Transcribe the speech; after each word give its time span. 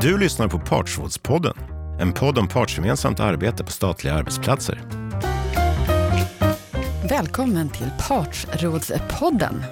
Du 0.00 0.18
lyssnar 0.18 0.48
på 0.48 0.58
Partsrådspodden, 0.58 1.54
en 2.00 2.12
podd 2.12 2.38
om 2.38 2.48
partsgemensamt 2.48 3.20
arbete 3.20 3.64
på 3.64 3.70
statliga 3.70 4.14
arbetsplatser. 4.14 4.82
Välkommen 7.08 7.70
till 7.70 7.90
Partsrådspodden. 8.08 9.64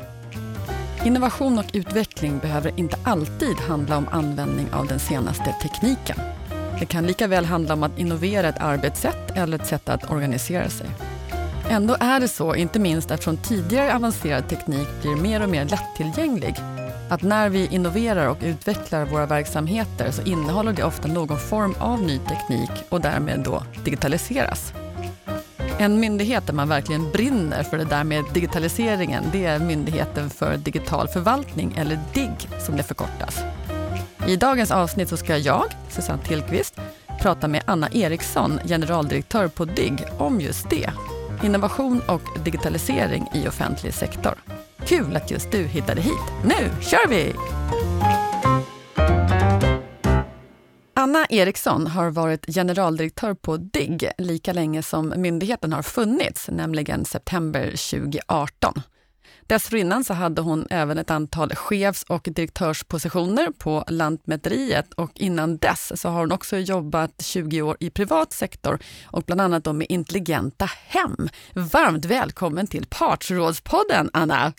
Innovation 1.05 1.59
och 1.59 1.65
utveckling 1.73 2.39
behöver 2.39 2.73
inte 2.77 2.97
alltid 3.05 3.57
handla 3.69 3.97
om 3.97 4.09
användning 4.11 4.73
av 4.73 4.87
den 4.87 4.99
senaste 4.99 5.55
tekniken. 5.63 6.17
Det 6.81 6.87
kan 6.87 7.07
lika 7.07 7.27
väl 7.27 7.45
handla 7.45 7.75
om 7.75 7.83
att 7.83 7.99
innovera 7.99 8.49
ett 8.49 8.61
arbetssätt 8.63 9.31
eller 9.35 9.59
ett 9.59 9.67
sätt 9.67 9.89
att 9.89 10.11
organisera 10.11 10.69
sig. 10.71 10.87
Ändå 11.69 11.97
är 12.01 12.21
det 12.21 12.29
så, 12.29 12.55
inte 12.55 12.79
minst 12.79 13.11
eftersom 13.11 13.37
tidigare 13.37 13.97
avancerad 13.97 14.49
teknik 14.49 14.89
blir 15.03 15.17
mer 15.17 15.43
och 15.43 15.49
mer 15.49 15.65
lättillgänglig, 15.65 16.55
att 17.15 17.23
när 17.23 17.49
vi 17.49 17.67
innoverar 17.67 18.27
och 18.27 18.39
utvecklar 18.41 19.05
våra 19.05 19.27
verksamheter 19.27 20.11
så 20.11 20.23
innehåller 20.23 20.73
det 20.73 20.85
ofta 20.85 21.09
någon 21.09 21.39
form 21.39 21.75
av 21.79 22.03
ny 22.03 22.19
teknik 22.19 22.71
och 22.89 23.01
därmed 23.01 23.41
då 23.41 23.63
digitaliseras. 23.85 24.73
En 25.79 26.01
myndighet 26.01 26.47
där 26.47 26.55
man 26.55 26.69
verkligen 26.69 27.11
brinner 27.13 27.63
för 27.63 27.79
det 27.79 27.85
där 27.85 28.05
med 28.05 28.25
digitaliseringen, 28.33 29.25
det 29.33 29.45
är 29.45 29.59
Myndigheten 29.59 30.31
för 30.31 30.57
digital 30.57 31.09
förvaltning, 31.09 31.75
eller 31.77 31.99
DIGG 32.15 32.49
som 32.67 32.77
det 32.77 32.83
förkortas. 32.83 33.43
I 34.27 34.37
dagens 34.37 34.71
avsnitt 34.71 35.09
så 35.09 35.17
ska 35.17 35.37
jag, 35.37 35.65
Susanne 35.89 36.23
Tillqvist, 36.23 36.81
prata 37.21 37.49
med 37.49 37.63
Anna 37.65 37.89
Eriksson, 37.93 38.61
generaldirektör 38.65 39.49
på 39.49 39.65
DIGG, 39.65 40.05
om 40.19 40.41
just 40.41 40.71
det. 40.71 40.91
Innovation 41.43 42.01
och 42.09 42.23
digitalisering 42.45 43.27
i 43.35 43.49
offentlig 43.49 43.95
sektor. 43.95 44.35
Kul 44.87 45.17
att 45.17 45.31
just 45.31 45.51
du 45.51 45.59
hittade 45.59 46.01
hit. 46.01 46.13
Nu 46.45 46.83
kör 46.83 47.09
vi! 47.09 47.35
Anna 50.95 51.27
Eriksson 51.31 51.87
har 51.87 52.11
varit 52.11 52.55
generaldirektör 52.55 53.35
på 53.35 53.57
DIGG 53.57 54.11
lika 54.19 54.53
länge 54.53 54.83
som 54.83 55.15
myndigheten 55.17 55.73
har 55.73 55.83
funnits, 55.83 56.49
nämligen 56.49 57.05
september 57.05 57.65
2018. 57.65 58.83
Dessförinnan 59.47 60.05
så 60.05 60.15
hade 60.15 60.43
hon 60.43 60.67
även 60.71 60.99
ett 60.99 61.11
antal 61.11 61.55
chefs 61.55 62.03
och 62.03 62.29
direktörspositioner 62.33 63.49
på 63.59 63.85
Lantmäteriet 63.89 64.93
och 64.93 65.11
innan 65.15 65.57
dess 65.57 66.01
så 66.01 66.09
har 66.09 66.21
hon 66.21 66.33
också 66.33 66.57
jobbat 66.57 67.23
20 67.23 67.63
år 67.63 67.77
i 67.81 67.91
privat 67.91 68.33
sektor 68.33 68.79
och 69.07 69.23
bland 69.23 69.41
annat 69.41 69.77
med 69.77 69.87
intelligenta 69.89 70.71
hem. 70.87 71.29
Varmt 71.53 72.05
välkommen 72.05 72.67
till 72.67 72.87
Partsrådspodden, 72.91 74.11
Anna! 74.13 74.53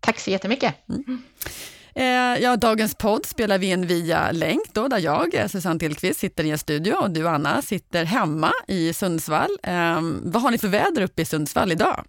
Tack 0.00 0.18
så 0.18 0.30
jättemycket! 0.30 0.74
Mm. 0.88 1.22
Eh, 1.94 2.42
ja, 2.42 2.56
dagens 2.56 2.94
podd 2.94 3.26
spelar 3.26 3.58
vi 3.58 3.66
in 3.66 3.86
via 3.86 4.32
länk 4.32 4.62
då, 4.72 4.88
där 4.88 4.98
jag, 4.98 5.50
Susanne 5.50 5.78
Tillqvist, 5.78 6.20
sitter 6.20 6.44
i 6.44 6.50
en 6.50 6.58
studio 6.58 6.94
och 6.94 7.10
du, 7.10 7.28
Anna, 7.28 7.62
sitter 7.62 8.04
hemma 8.04 8.52
i 8.66 8.92
Sundsvall. 8.92 9.50
Eh, 9.62 10.00
vad 10.22 10.42
har 10.42 10.50
ni 10.50 10.58
för 10.58 10.68
väder 10.68 11.02
uppe 11.02 11.22
i 11.22 11.24
Sundsvall 11.24 11.72
idag? 11.72 12.04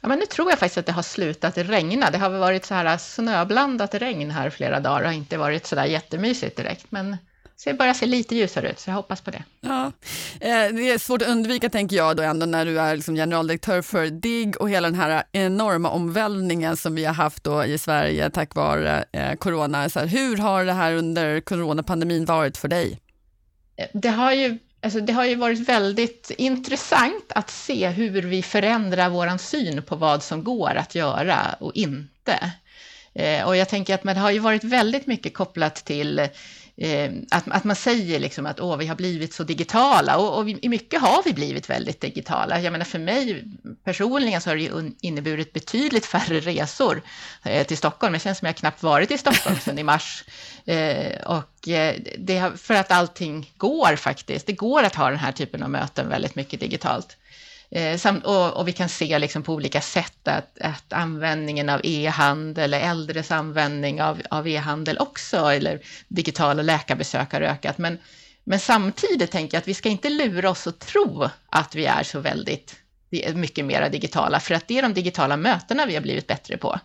Ja, 0.00 0.08
men 0.08 0.18
nu 0.18 0.26
tror 0.26 0.50
jag 0.50 0.58
faktiskt 0.58 0.78
att 0.78 0.86
det 0.86 0.92
har 0.92 1.02
slutat 1.02 1.58
regna. 1.58 2.10
Det 2.10 2.18
har 2.18 2.30
varit 2.30 2.64
så 2.64 2.74
här 2.74 2.98
snöblandat 2.98 3.94
regn 3.94 4.30
här 4.30 4.50
flera 4.50 4.80
dagar 4.80 5.06
och 5.06 5.12
inte 5.12 5.36
varit 5.38 5.66
så 5.66 5.74
där 5.74 5.84
jättemysigt 5.84 6.56
direkt. 6.56 6.86
Men 6.90 7.16
det 7.64 7.74
börjar 7.74 7.94
se 7.94 8.06
lite 8.06 8.36
ljusare 8.36 8.70
ut, 8.70 8.78
så 8.78 8.90
jag 8.90 8.94
hoppas 8.94 9.20
på 9.20 9.30
det. 9.30 9.42
Ja. 9.60 9.92
Eh, 10.40 10.74
det 10.74 10.90
är 10.90 10.98
svårt 10.98 11.22
att 11.22 11.28
undvika, 11.28 11.68
tänker 11.68 11.96
jag, 11.96 12.16
då 12.16 12.22
ändå 12.22 12.46
när 12.46 12.64
du 12.64 12.80
är 12.80 12.96
liksom 12.96 13.14
generaldirektör 13.14 13.82
för 13.82 14.06
DIGG 14.06 14.56
och 14.60 14.70
hela 14.70 14.90
den 14.90 15.00
här 15.00 15.22
enorma 15.32 15.90
omvälvningen 15.90 16.76
som 16.76 16.94
vi 16.94 17.04
har 17.04 17.14
haft 17.14 17.44
då 17.44 17.64
i 17.64 17.78
Sverige 17.78 18.30
tack 18.30 18.54
vare 18.54 19.04
eh, 19.12 19.34
corona. 19.34 19.88
Så 19.88 19.98
här, 19.98 20.06
hur 20.06 20.36
har 20.36 20.64
det 20.64 20.72
här 20.72 20.92
under 20.92 21.40
coronapandemin 21.40 22.24
varit 22.24 22.56
för 22.56 22.68
dig? 22.68 22.98
Eh, 23.76 23.86
det 23.92 24.10
har 24.10 24.32
ju 24.32 24.58
Alltså 24.80 25.00
det 25.00 25.12
har 25.12 25.24
ju 25.24 25.34
varit 25.34 25.68
väldigt 25.68 26.30
intressant 26.38 27.32
att 27.34 27.50
se 27.50 27.88
hur 27.88 28.22
vi 28.22 28.42
förändrar 28.42 29.08
vår 29.08 29.38
syn 29.38 29.82
på 29.82 29.96
vad 29.96 30.22
som 30.22 30.44
går 30.44 30.74
att 30.74 30.94
göra 30.94 31.56
och 31.60 31.72
inte. 31.74 32.52
Och 33.46 33.56
jag 33.56 33.68
tänker 33.68 33.94
att 33.94 34.02
det 34.02 34.14
har 34.14 34.30
ju 34.30 34.38
varit 34.38 34.64
väldigt 34.64 35.06
mycket 35.06 35.34
kopplat 35.34 35.74
till 35.74 36.28
eh, 36.80 37.12
att, 37.30 37.44
att 37.48 37.64
man 37.64 37.76
säger 37.76 38.20
liksom 38.20 38.46
att 38.46 38.60
Åh, 38.60 38.76
vi 38.76 38.86
har 38.86 38.96
blivit 38.96 39.34
så 39.34 39.44
digitala 39.44 40.16
och, 40.16 40.38
och 40.38 40.48
i 40.48 40.68
mycket 40.68 41.00
har 41.00 41.22
vi 41.24 41.32
blivit 41.32 41.70
väldigt 41.70 42.00
digitala. 42.00 42.60
Jag 42.60 42.72
menar 42.72 42.84
för 42.84 42.98
mig 42.98 43.44
personligen 43.84 44.40
så 44.40 44.50
har 44.50 44.56
det 44.56 44.62
ju 44.62 44.92
inneburit 45.00 45.52
betydligt 45.52 46.06
färre 46.06 46.40
resor 46.40 47.02
eh, 47.42 47.66
till 47.66 47.76
Stockholm. 47.76 48.12
Det 48.12 48.18
känns 48.18 48.38
som 48.38 48.46
jag 48.46 48.56
knappt 48.56 48.82
varit 48.82 49.10
i 49.10 49.18
Stockholm 49.18 49.56
sedan 49.58 49.78
i 49.78 49.82
mars. 49.82 50.24
Eh, 50.68 51.20
och 51.22 51.68
eh, 51.68 51.94
det 52.18 52.38
det, 52.38 52.58
för 52.58 52.74
att 52.74 52.92
allting 52.92 53.52
går 53.56 53.96
faktiskt. 53.96 54.46
Det 54.46 54.52
går 54.52 54.82
att 54.82 54.94
ha 54.94 55.10
den 55.10 55.18
här 55.18 55.32
typen 55.32 55.62
av 55.62 55.70
möten 55.70 56.08
väldigt 56.08 56.34
mycket 56.34 56.60
digitalt. 56.60 57.16
Eh, 57.70 58.16
och, 58.24 58.68
vi 58.68 58.72
kan 58.72 58.88
se 58.88 59.18
liksom 59.18 59.42
på 59.42 59.54
olika 59.54 59.80
sätt 59.80 60.28
att, 60.28 60.58
att 60.60 60.92
användningen 60.92 61.68
av 61.68 61.80
e-handel, 61.84 62.74
eller 62.74 62.90
äldres 62.90 63.30
användning 63.30 64.02
av, 64.02 64.22
av 64.30 64.48
e-handel 64.48 64.98
också, 64.98 65.36
eller 65.36 65.80
digitala 66.08 66.62
läkarbesök 66.62 67.32
har 67.32 67.40
ökat. 67.40 67.78
Men, 67.78 67.98
men 68.44 68.60
samtidigt 68.60 69.30
tänker 69.30 69.56
jag 69.56 69.60
att 69.60 69.68
vi 69.68 69.74
ska 69.74 69.88
inte 69.88 70.10
lura 70.10 70.50
oss 70.50 70.66
och 70.66 70.78
tro 70.78 71.28
att 71.50 71.74
vi 71.74 71.86
är 71.86 72.02
så 72.02 72.20
väldigt 72.20 72.76
mycket 73.34 73.64
mera 73.64 73.88
digitala, 73.88 74.40
för 74.40 74.54
att 74.54 74.68
det 74.68 74.78
är 74.78 74.82
de 74.82 74.94
digitala 74.94 75.36
mötena 75.36 75.86
vi 75.86 75.94
har 75.94 76.02
blivit 76.02 76.26
bättre 76.26 76.56
på 76.56 76.80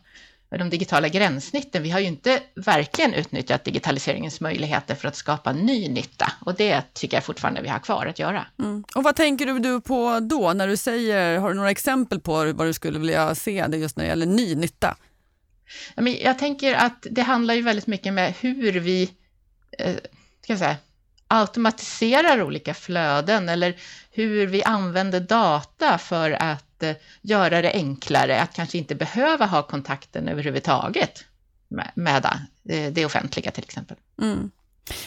de 0.58 0.69
digitala 0.69 1.08
gränssnitten, 1.08 1.84
vi 1.84 1.90
har 1.90 2.00
ju 2.00 2.06
inte 2.06 2.40
verkligen 2.56 3.14
utnyttjat 3.14 3.64
digitaliseringens 3.64 4.41
möjligheter 4.41 4.96
för 4.96 5.08
att 5.08 5.16
skapa 5.16 5.53
ny 5.53 5.90
nytta 5.90 6.31
och 6.40 6.56
det 6.56 6.81
tycker 6.94 7.18
jag 7.18 7.24
fortfarande 7.24 7.62
vi 7.62 7.68
har 7.69 7.80
kvar 7.80 8.06
att 8.06 8.19
göra. 8.19 8.46
Mm. 8.59 8.84
Och 8.96 9.03
vad 9.03 9.16
tänker 9.16 9.46
du 9.46 9.81
på 9.81 10.19
då 10.19 10.53
när 10.53 10.68
du 10.68 10.78
säger, 10.78 11.38
har 11.40 11.50
du 11.50 11.56
några 11.56 11.72
exempel 11.72 12.19
på 12.19 12.53
vad 12.53 12.68
du 12.68 12.74
skulle 12.74 13.00
vilja 13.00 13.36
se 13.36 13.68
det 13.68 13.78
just 13.78 13.97
när 13.97 14.03
det 14.03 14.09
gäller 14.09 14.25
ny 14.25 14.56
nytta? 14.56 14.96
Jag 16.22 16.40
tänker 16.40 16.74
att 16.74 17.08
det 17.12 17.22
handlar 17.22 17.53
ju 17.53 17.62
väldigt 17.62 17.88
mycket 17.88 18.14
med 18.14 18.34
hur 18.40 18.72
vi 18.72 19.12
eh, 19.80 19.96
ska 20.44 20.58
säga, 20.58 20.75
automatiserar 21.28 22.41
olika 22.41 22.74
flöden 22.74 23.50
eller 23.50 23.75
hur 24.12 24.47
vi 24.47 24.64
använder 24.64 25.20
data 25.20 25.97
för 25.97 26.31
att 26.31 26.72
Göra 27.22 27.62
det 27.62 27.72
enklare 27.72 28.42
att 28.42 28.54
kanske 28.54 28.78
inte 28.78 28.96
behöva 28.96 29.46
ha 29.46 29.64
kontakten 29.64 30.28
överhuvudtaget 30.28 31.26
med, 31.68 31.92
med 31.96 32.26
eh, 32.70 32.94
det 32.94 33.06
offentliga 33.06 33.52
till 33.52 33.64
exempel. 33.64 33.98
Mm. 34.22 34.52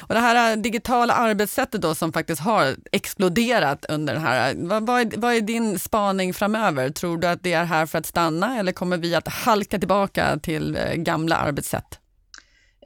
Och 0.00 0.14
det 0.14 0.20
här 0.20 0.52
eh, 0.52 0.56
digitala 0.56 1.14
arbetssättet 1.14 1.82
då 1.82 1.94
som 1.94 2.12
faktiskt 2.12 2.40
har 2.40 2.76
exploderat 2.92 3.84
under 3.88 4.14
den 4.14 4.22
här, 4.22 4.50
eh, 4.50 4.56
vad, 4.58 4.86
vad, 4.86 5.00
är, 5.00 5.20
vad 5.20 5.34
är 5.34 5.40
din 5.40 5.78
spaning 5.78 6.34
framöver? 6.34 6.90
Tror 6.90 7.18
du 7.18 7.26
att 7.26 7.42
det 7.42 7.52
är 7.52 7.64
här 7.64 7.86
för 7.86 7.98
att 7.98 8.06
stanna 8.06 8.58
eller 8.58 8.72
kommer 8.72 8.96
vi 8.96 9.14
att 9.14 9.28
halka 9.28 9.78
tillbaka 9.78 10.38
till 10.42 10.78
gamla 10.94 11.36
arbetssätt? 11.36 11.98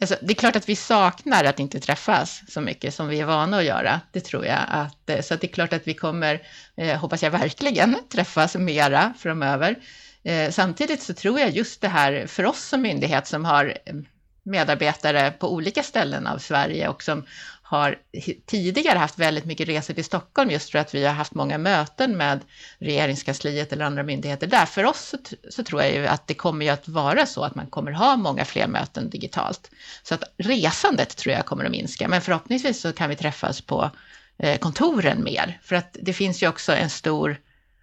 Alltså, 0.00 0.16
det 0.22 0.32
är 0.32 0.34
klart 0.34 0.56
att 0.56 0.68
vi 0.68 0.76
saknar 0.76 1.44
att 1.44 1.60
inte 1.60 1.80
träffas 1.80 2.42
så 2.48 2.60
mycket 2.60 2.94
som 2.94 3.08
vi 3.08 3.20
är 3.20 3.24
vana 3.24 3.56
att 3.56 3.64
göra. 3.64 4.00
Det 4.12 4.20
tror 4.20 4.46
jag. 4.46 4.60
Att, 4.68 5.10
eh, 5.10 5.20
så 5.20 5.34
att 5.34 5.40
det 5.40 5.46
är 5.46 5.52
klart 5.52 5.72
att 5.72 5.88
vi 5.88 5.94
kommer, 5.94 6.42
eh, 6.76 6.98
hoppas 6.98 7.22
jag 7.22 7.30
verkligen, 7.30 7.96
träffas 8.12 8.56
mera 8.56 9.14
framöver. 9.18 9.76
Eh, 10.22 10.50
samtidigt 10.50 11.02
så 11.02 11.14
tror 11.14 11.40
jag 11.40 11.50
just 11.50 11.80
det 11.80 11.88
här 11.88 12.26
för 12.26 12.46
oss 12.46 12.68
som 12.68 12.82
myndighet 12.82 13.26
som 13.26 13.44
har 13.44 13.78
eh, 13.84 13.94
medarbetare 14.42 15.30
på 15.30 15.52
olika 15.52 15.82
ställen 15.82 16.26
av 16.26 16.38
Sverige 16.38 16.88
och 16.88 17.02
som 17.02 17.26
har 17.70 17.98
tidigare 18.46 18.98
haft 18.98 19.18
väldigt 19.18 19.44
mycket 19.44 19.68
resor 19.68 19.94
till 19.94 20.04
Stockholm 20.04 20.50
just 20.50 20.70
för 20.70 20.78
att 20.78 20.94
vi 20.94 21.06
har 21.06 21.14
haft 21.14 21.34
många 21.34 21.58
möten 21.58 22.16
med 22.16 22.40
regeringskansliet 22.78 23.72
eller 23.72 23.84
andra 23.84 24.02
myndigheter 24.02 24.46
där. 24.46 24.66
För 24.66 24.84
oss 24.84 24.98
så, 24.98 25.36
så, 25.50 25.64
tror 25.64 25.82
jag 25.82 25.92
ju 25.92 26.06
att 26.06 26.26
det 26.26 26.34
kommer 26.34 26.64
ju 26.64 26.70
att 26.70 26.88
vara 26.88 27.26
så 27.26 27.42
att 27.42 27.54
man 27.54 27.66
kommer 27.66 27.92
ha 27.92 28.16
många 28.16 28.44
fler 28.44 28.66
möten 28.66 29.10
digitalt. 29.10 29.70
Så 30.02 30.14
att 30.14 30.22
resandet 30.36 31.16
tror 31.16 31.34
jag 31.34 31.46
kommer 31.46 31.64
att 31.64 31.70
minska, 31.70 32.08
men 32.08 32.20
förhoppningsvis 32.20 32.80
så 32.80 32.92
kan 32.92 33.10
vi 33.10 33.16
träffas 33.16 33.60
på 33.60 33.90
eh, 34.38 34.58
kontoren 34.58 35.24
mer. 35.24 35.60
För 35.62 35.76
att 35.76 35.96
det 36.02 36.12
finns 36.12 36.42
ju 36.42 36.48
också 36.48 36.72
en 36.72 36.90
stor 36.90 37.40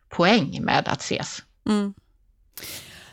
poäng 0.09 0.59
med 0.61 0.87
att 0.87 1.01
ses. 1.01 1.43
Mm. 1.69 1.93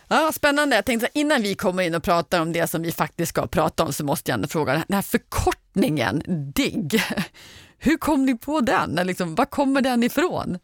Ja, 0.09 0.33
spännande. 0.35 0.77
Jag 0.77 0.85
tänkte 0.85 1.09
innan 1.15 1.43
vi 1.43 1.55
kommer 1.55 1.83
in 1.83 1.95
och 1.95 2.03
pratar 2.03 2.41
om 2.41 2.53
det 2.53 2.67
som 2.67 2.83
vi 2.83 2.93
faktiskt 2.93 3.31
ska 3.31 3.47
prata 3.47 3.85
om 3.85 3.93
så 3.93 4.05
måste 4.05 4.31
jag 4.31 4.35
ändå 4.35 4.49
fråga, 4.49 4.73
den 4.73 4.95
här 4.95 5.03
förkortningen 5.03 6.23
DIGG, 6.55 7.03
hur 7.79 7.97
kom 7.97 8.25
ni 8.25 8.39
på 8.39 8.61
den? 8.61 8.95
Liksom, 9.07 9.35
var 9.35 9.45
kommer 9.45 9.81
den 9.81 10.03
ifrån? 10.03 10.59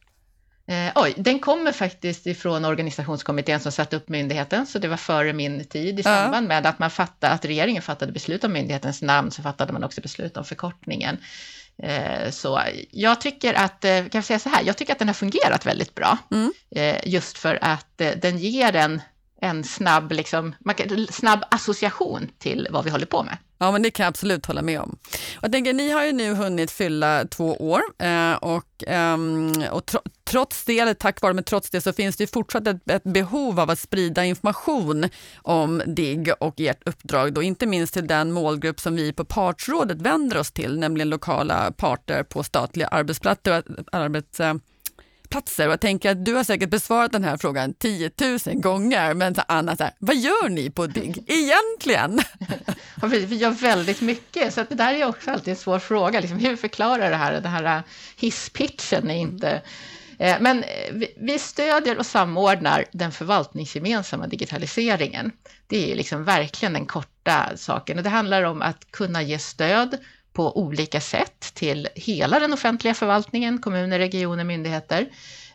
Eh, 0.71 0.93
oj, 0.95 1.15
den 1.17 1.39
kommer 1.39 1.73
faktiskt 1.73 2.27
ifrån 2.27 2.65
organisationskommittén 2.65 3.61
som 3.61 3.73
satte 3.73 3.97
upp 3.97 4.09
myndigheten, 4.09 4.67
så 4.67 4.79
det 4.79 4.89
var 4.89 4.97
före 4.97 5.33
min 5.33 5.65
tid. 5.65 6.01
I 6.01 6.03
samband 6.03 6.49
med 6.49 6.67
att, 6.67 6.79
man 6.79 6.91
fattade, 6.91 7.33
att 7.33 7.45
regeringen 7.45 7.83
fattade 7.83 8.13
beslut 8.13 8.45
om 8.45 8.53
myndighetens 8.53 9.03
namn 9.03 9.31
så 9.31 9.43
fattade 9.43 9.73
man 9.73 9.85
också 9.85 10.01
beslut 10.01 10.37
om 10.37 10.45
förkortningen. 10.45 11.17
Eh, 11.83 12.31
så 12.31 12.61
jag 12.91 13.21
tycker 13.21 13.55
att, 13.55 13.85
eh, 13.85 13.99
kan 13.99 14.11
jag 14.13 14.25
säga 14.25 14.39
så 14.39 14.49
här, 14.49 14.63
jag 14.65 14.77
tycker 14.77 14.93
att 14.93 14.99
den 14.99 15.09
har 15.09 15.15
fungerat 15.15 15.67
väldigt 15.67 15.95
bra. 15.95 16.19
Mm. 16.31 16.53
Eh, 16.71 16.97
just 17.05 17.39
för 17.39 17.59
att 17.63 18.03
den 18.17 18.39
ger 18.39 18.77
en 18.77 19.03
en 19.41 19.65
snabb, 19.65 20.13
liksom, 20.13 20.55
snabb 21.11 21.45
association 21.51 22.29
till 22.39 22.69
vad 22.71 22.85
vi 22.85 22.91
håller 22.91 23.07
på 23.07 23.23
med. 23.23 23.37
Ja, 23.63 23.73
men 23.73 23.83
det 23.83 23.91
kan 23.91 24.05
jag 24.05 24.09
absolut 24.09 24.47
hålla 24.47 24.63
med 24.63 24.81
om. 24.81 24.99
Jag 25.43 25.53
tänker, 25.53 25.73
ni 25.73 25.91
har 25.91 26.05
ju 26.05 26.13
nu 26.13 26.35
hunnit 26.35 26.71
fylla 26.71 27.25
två 27.25 27.55
år 27.55 27.81
eh, 27.99 28.33
och, 28.33 28.85
ehm, 28.87 29.63
och 29.71 29.91
trots 30.25 30.65
det, 30.65 30.79
eller 30.79 30.95
tack 30.95 31.21
vare, 31.21 31.35
men 31.35 31.45
trots 31.45 31.71
det 31.71 31.81
så 31.81 31.93
finns 31.93 32.17
det 32.17 32.27
fortsatt 32.27 32.67
ett, 32.67 32.91
ett, 32.91 33.03
behov 33.03 33.61
av 33.61 33.71
att 33.71 33.79
sprida 33.79 34.25
information 34.25 35.09
om 35.43 35.83
DIGG 35.87 36.33
och 36.41 36.61
ert 36.61 36.89
uppdrag, 36.89 37.33
då 37.33 37.43
inte 37.43 37.67
minst 37.67 37.95
till 37.95 38.07
den 38.07 38.33
målgrupp 38.33 38.81
som 38.81 38.97
vi 38.97 39.13
på 39.13 39.25
Partsrådet 39.25 39.99
vänder 40.01 40.37
oss 40.37 40.53
till, 40.53 40.79
nämligen 40.79 41.09
lokala 41.09 41.73
parter 41.77 42.23
på 42.23 42.43
statliga 42.43 42.89
arbetsplatser, 42.89 43.63
arbets, 43.93 44.41
arbetsplatser. 45.31 45.67
Och 45.67 45.73
jag 45.73 45.81
tänker 45.81 46.11
att 46.11 46.25
du 46.25 46.35
har 46.35 46.45
säkert 46.45 46.71
besvarat 46.71 47.13
den 47.13 47.25
här 47.25 47.37
frågan 47.37 47.75
10 47.75 48.11
000 48.47 48.61
gånger. 48.61 49.15
Men 49.15 49.35
så 49.35 49.43
Anna, 49.49 49.77
så 49.77 49.85
här, 49.85 49.93
vad 49.99 50.17
gör 50.17 50.49
ni 50.49 50.71
på 50.71 50.87
DIGG 50.87 51.25
egentligen? 51.27 52.21
vi, 53.27 53.37
gör 53.37 53.51
väldigt 53.51 54.01
mycket, 54.01 54.55
så 54.55 54.65
det 54.69 54.75
där 54.75 54.95
är 54.95 55.09
också 55.09 55.31
alltid 55.31 55.49
en 55.49 55.57
svår 55.57 55.79
fråga. 55.79 56.21
Liksom, 56.21 56.39
hur 56.39 56.57
förklarar 56.57 57.11
det 57.11 57.17
här? 57.17 57.33
Den 57.33 57.53
här 57.53 57.77
eh, 57.77 57.83
hisspitchen 58.17 59.11
är 59.11 59.17
inte... 59.17 59.63
Eh, 60.19 60.37
men 60.41 60.63
eh, 60.63 61.09
vi 61.17 61.39
stödjer 61.39 61.99
och 61.99 62.07
samordnar 62.07 62.85
den 62.93 63.13
förvaltningsgemensamma 63.13 64.27
digitaliseringen. 64.27 65.33
Det 65.67 65.93
är 65.93 65.97
liksom 65.97 66.25
verkligen 66.25 66.73
den 66.73 66.87
korta 66.87 67.57
saken 67.57 67.99
och 67.99 68.05
det 68.05 68.11
handlar 68.11 68.43
om 68.43 68.63
att 68.63 68.91
kunna 68.91 69.23
ge 69.23 69.39
stöd 69.39 69.99
på 70.33 70.59
olika 70.59 71.01
sätt 71.01 71.55
till 71.55 71.89
hela 71.95 72.39
den 72.39 72.53
offentliga 72.53 72.95
förvaltningen, 72.95 73.59
kommuner, 73.59 73.99
regioner, 73.99 74.45
myndigheter. 74.45 75.09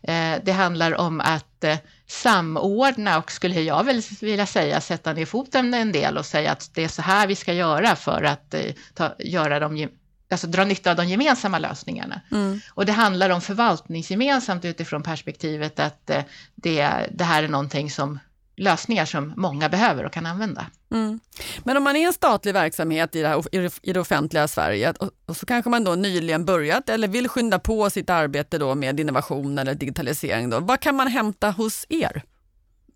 Eh, 0.04 0.36
det 0.44 0.52
handlar 0.52 0.96
om 0.96 1.22
att 1.22 1.64
eh, 1.64 1.78
samordna 2.08 3.18
och 3.18 3.32
skulle 3.32 3.62
jag 3.62 3.84
väl 3.84 4.02
vilja 4.22 4.46
säga 4.46 4.82
sätta 4.82 5.14
ner 5.14 5.26
foten 5.26 5.74
en 5.74 5.92
del 5.92 6.18
och 6.18 6.26
säga 6.26 6.52
att 6.52 6.70
det 6.74 6.84
är 6.84 6.88
så 6.88 7.02
här 7.02 7.28
vi 7.28 7.36
ska 7.36 7.54
göra 7.54 7.96
för 7.96 8.24
att 8.24 8.54
eh, 8.54 8.62
ta, 8.94 9.16
göra 9.20 9.60
de 9.60 9.90
alltså 10.30 10.48
dra 10.48 10.66
nytta 10.66 10.92
av 10.92 10.98
de 10.98 11.08
gemensamma 11.08 11.60
lösningarna. 11.60 12.22
Mm. 12.32 12.60
Och 12.70 12.86
det 12.86 12.92
handlar 12.92 13.30
om 13.30 13.42
förvaltningsgemensamt 13.42 14.66
utifrån 14.66 15.04
perspektivet 15.04 15.80
att 15.80 16.12
det, 16.56 17.08
det 17.12 17.24
här 17.24 17.44
är 17.44 17.48
någonting 17.48 17.92
som 17.92 18.20
lösningar 18.56 19.06
som 19.06 19.34
många 19.38 19.70
behöver 19.70 20.04
och 20.04 20.14
kan 20.14 20.26
använda. 20.26 20.66
Mm. 20.96 21.20
Men 21.64 21.78
om 21.78 21.84
man 21.84 21.96
är 21.96 22.08
en 22.08 22.14
statlig 22.14 22.54
verksamhet 22.54 23.16
i 23.16 23.22
det, 23.22 23.28
här, 23.28 23.44
i 23.82 23.94
det 23.94 24.00
offentliga 24.00 24.48
Sverige 24.48 24.94
och, 25.00 25.10
och, 25.26 25.38
så 25.38 25.46
kanske 25.46 25.70
man 25.70 25.84
då 25.84 25.96
nyligen 25.96 26.46
börjat 26.46 26.90
eller 26.90 27.08
vill 27.08 27.30
skynda 27.30 27.60
på 27.60 27.90
sitt 27.90 28.10
arbete 28.10 28.58
då 28.58 28.76
med 28.76 29.00
innovation 29.00 29.58
eller 29.58 29.76
digitalisering, 29.76 30.50
då, 30.50 30.60
vad 30.60 30.80
kan 30.80 30.96
man 30.96 31.08
hämta 31.08 31.52
hos 31.52 31.86
er? 31.90 32.24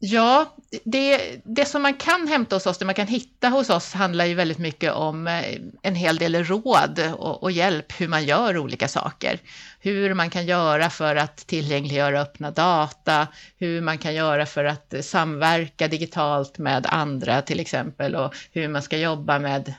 Ja, 0.02 0.56
det, 0.84 1.42
det 1.44 1.66
som 1.66 1.82
man 1.82 1.94
kan 1.94 2.28
hämta 2.28 2.56
hos 2.56 2.66
oss, 2.66 2.78
det 2.78 2.86
man 2.86 2.96
kan 2.96 3.08
hitta 3.08 3.50
hos 3.50 3.70
oss 3.70 3.94
handlar 3.94 4.26
ju 4.26 4.34
väldigt 4.34 4.58
mycket 4.58 4.94
om 4.94 5.28
eh, 5.28 5.56
en 5.82 5.96
hel 5.96 6.18
del 6.18 6.44
råd 6.44 7.00
och, 7.18 7.44
och, 7.44 7.52
hjälp 7.52 8.02
hur 8.02 8.08
man 8.08 8.26
gör 8.26 8.58
olika 8.58 8.88
saker. 8.88 9.40
Hur 9.80 10.14
man 10.14 10.30
kan 10.30 10.46
göra 10.46 10.90
för 10.90 11.16
att 11.16 11.38
tillgängliggöra 11.38 12.22
öppna 12.22 12.52
data, 12.52 13.28
hur 13.58 13.82
man 13.82 13.98
kan 13.98 14.16
göra 14.16 14.46
för 14.46 14.66
att 14.66 14.94
samverka 15.02 15.88
digitalt 15.88 16.58
med 16.58 16.86
andra 16.90 17.42
till 17.42 17.60
exempel 17.60 18.16
och 18.16 18.36
hur 18.52 18.68
man 18.68 18.82
ska 18.82 18.98
jobba 18.98 19.40
med 19.40 19.74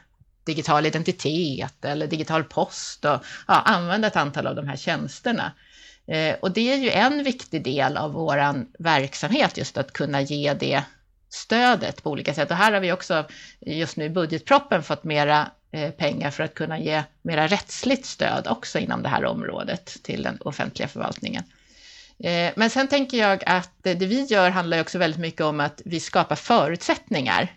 digital 0.44 0.87
identitet 0.87 1.84
eller 1.84 2.06
digital 2.06 2.44
post 2.44 3.05
och 3.05 3.25
ja, 3.49 3.55
använda 3.55 4.08
ett 4.08 4.17
antal 4.17 4.46
av 4.46 4.55
de 4.55 4.69
här 4.69 4.76
tjänsterna. 4.76 5.52
Eh, 6.10 6.36
och 6.40 6.50
det 6.50 6.72
är 6.72 6.76
ju 6.76 6.90
en 6.90 7.24
viktig 7.24 7.64
del 7.64 7.96
av 7.96 8.12
vår 8.12 8.66
verksamhet, 8.78 9.56
just 9.56 9.78
att 9.78 9.92
kunna 9.92 10.20
ge 10.20 10.54
det 10.54 10.82
stödet 11.28 12.02
på 12.02 12.10
olika 12.10 12.34
sätt. 12.34 12.50
Och 12.50 12.56
här 12.56 12.72
har 12.72 12.80
vi 12.80 12.92
också 12.92 13.26
just 13.60 13.96
nu 13.96 14.04
i 14.04 14.10
budgetproppen 14.10 14.82
fått 14.82 15.04
mera 15.04 15.50
eh, 15.72 15.90
pengar 15.90 16.30
för 16.30 16.44
att 16.44 16.54
kunna 16.54 16.78
ge 16.78 17.02
mera 17.22 17.46
rättsligt 17.46 18.06
stöd 18.06 18.46
också 18.48 18.78
inom 18.78 19.02
det 19.02 19.08
här 19.08 19.24
området 19.24 19.96
till 20.02 20.22
den 20.22 20.38
offentliga 20.40 20.88
förvaltningen. 20.88 21.44
Eh, 22.18 22.52
men 22.56 22.70
sen 22.70 22.88
tänker 22.88 23.18
jag 23.18 23.42
att 23.46 23.70
det 23.82 23.94
vi 23.94 24.24
gör 24.24 24.50
handlar 24.50 24.80
också 24.80 24.98
väldigt 24.98 25.20
mycket 25.20 25.40
om 25.40 25.60
att 25.60 25.82
vi 25.84 26.00
skapar 26.00 26.36
förutsättningar 26.36 27.52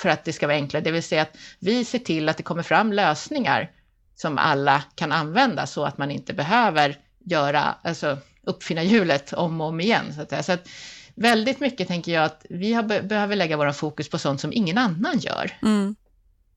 för 0.00 0.08
att 0.08 0.24
det 0.24 0.32
ska 0.32 0.46
vara 0.46 0.56
enklare, 0.56 0.84
det 0.84 0.90
vill 0.90 1.02
säga 1.02 1.22
att 1.22 1.36
vi 1.58 1.84
ser 1.84 1.98
till 1.98 2.28
att 2.28 2.36
det 2.36 2.42
kommer 2.42 2.62
fram 2.62 2.92
lösningar 2.92 3.70
som 4.14 4.38
alla 4.38 4.82
kan 4.94 5.12
använda 5.12 5.66
så 5.66 5.84
att 5.84 5.98
man 5.98 6.10
inte 6.10 6.34
behöver 6.34 6.96
göra, 7.30 7.74
alltså 7.82 8.18
uppfinna 8.42 8.82
hjulet 8.82 9.32
om 9.32 9.60
och 9.60 9.66
om 9.66 9.80
igen. 9.80 10.14
Så 10.14 10.22
att, 10.22 10.44
så 10.44 10.52
att 10.52 10.68
väldigt 11.14 11.60
mycket 11.60 11.88
tänker 11.88 12.12
jag 12.12 12.24
att 12.24 12.46
vi 12.50 12.72
har, 12.72 12.82
behöver 13.02 13.36
lägga 13.36 13.56
våra 13.56 13.72
fokus 13.72 14.08
på 14.08 14.18
sånt 14.18 14.40
som 14.40 14.52
ingen 14.52 14.78
annan 14.78 15.18
gör. 15.18 15.58
Mm. 15.62 15.96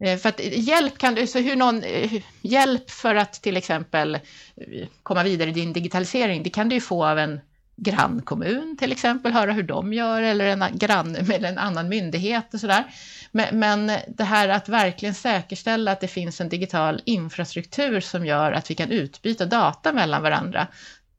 Eh, 0.03 0.17
för 0.17 0.29
att 0.29 0.39
hjälp 0.39 0.97
kan 0.97 1.15
du, 1.15 1.27
så 1.27 1.39
hur 1.39 1.55
någon, 1.55 1.83
eh, 1.83 2.11
hjälp 2.41 2.89
för 2.89 3.15
att 3.15 3.33
till 3.33 3.57
exempel 3.57 4.15
eh, 4.15 4.87
komma 5.03 5.23
vidare 5.23 5.49
i 5.49 5.53
din 5.53 5.73
digitalisering, 5.73 6.43
det 6.43 6.49
kan 6.49 6.69
du 6.69 6.75
ju 6.75 6.81
få 6.81 7.05
av 7.05 7.19
en 7.19 7.39
grannkommun 7.75 8.77
till 8.77 8.91
exempel, 8.91 9.31
höra 9.31 9.51
hur 9.51 9.63
de 9.63 9.93
gör 9.93 10.21
eller 10.21 10.45
en, 10.45 10.77
grann, 10.77 11.15
eller 11.31 11.49
en 11.49 11.57
annan 11.57 11.89
myndighet 11.89 12.53
och 12.53 12.59
sådär. 12.59 12.83
Men, 13.31 13.59
men 13.59 13.91
det 14.07 14.23
här 14.23 14.49
att 14.49 14.69
verkligen 14.69 15.15
säkerställa 15.15 15.91
att 15.91 15.99
det 15.99 16.07
finns 16.07 16.41
en 16.41 16.49
digital 16.49 17.01
infrastruktur 17.05 17.99
som 17.99 18.25
gör 18.25 18.51
att 18.51 18.71
vi 18.71 18.75
kan 18.75 18.91
utbyta 18.91 19.45
data 19.45 19.93
mellan 19.93 20.23
varandra, 20.23 20.67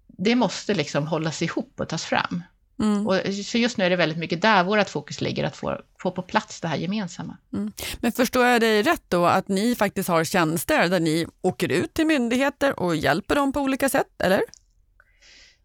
det 0.07 0.35
måste 0.35 0.75
liksom 0.75 1.07
hållas 1.07 1.43
ihop 1.43 1.73
och 1.81 1.89
tas 1.89 2.05
fram. 2.05 2.43
Mm. 2.83 3.07
Och 3.07 3.17
så 3.45 3.59
just 3.59 3.77
nu 3.77 3.85
är 3.85 3.91
det 3.91 3.97
väldigt 3.97 4.19
mycket 4.19 4.43
där 4.43 4.65
vårt 4.65 4.89
fokus 4.89 5.21
ligger, 5.21 5.45
att 5.45 5.57
få, 5.57 5.81
få 5.99 6.11
på 6.11 6.23
plats 6.23 6.61
det 6.61 6.69
här 6.69 6.77
gemensamma. 6.77 7.37
Mm. 7.53 7.73
Men 8.01 8.13
förstår 8.13 8.47
jag 8.47 8.61
dig 8.61 8.83
rätt 8.83 9.05
då, 9.09 9.27
att 9.27 9.49
ni 9.49 9.75
faktiskt 9.75 10.09
har 10.09 10.25
tjänster 10.25 10.89
där 10.89 11.01
ni 11.01 11.27
åker 11.41 11.73
ut 11.73 11.95
till 11.95 12.07
myndigheter 12.07 12.81
och 12.81 12.97
hjälper 12.97 13.35
dem 13.35 13.53
på 13.53 13.61
olika 13.61 13.89
sätt, 13.89 14.23
eller? 14.23 14.43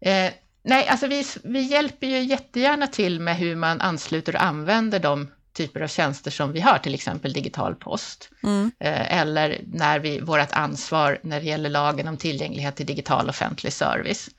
Eh, 0.00 0.32
nej, 0.62 0.88
alltså 0.88 1.06
vi, 1.06 1.24
vi 1.44 1.60
hjälper 1.60 2.06
ju 2.06 2.22
jättegärna 2.22 2.86
till 2.86 3.20
med 3.20 3.36
hur 3.36 3.56
man 3.56 3.80
ansluter 3.80 4.34
och 4.34 4.42
använder 4.42 4.98
de 4.98 5.28
typer 5.52 5.80
av 5.80 5.88
tjänster 5.88 6.30
som 6.30 6.52
vi 6.52 6.60
har, 6.60 6.78
till 6.78 6.94
exempel 6.94 7.32
digital 7.32 7.74
post. 7.74 8.30
Mm. 8.42 8.72
Eh, 8.80 9.18
eller 9.20 9.60
när 9.66 9.98
vi, 9.98 10.20
vårt 10.20 10.52
ansvar 10.52 11.18
när 11.22 11.40
det 11.40 11.46
gäller 11.46 11.70
lagen 11.70 12.08
om 12.08 12.16
tillgänglighet 12.16 12.76
till 12.76 12.86
digital 12.86 13.28
offentlig 13.28 13.72
service. 13.72 14.30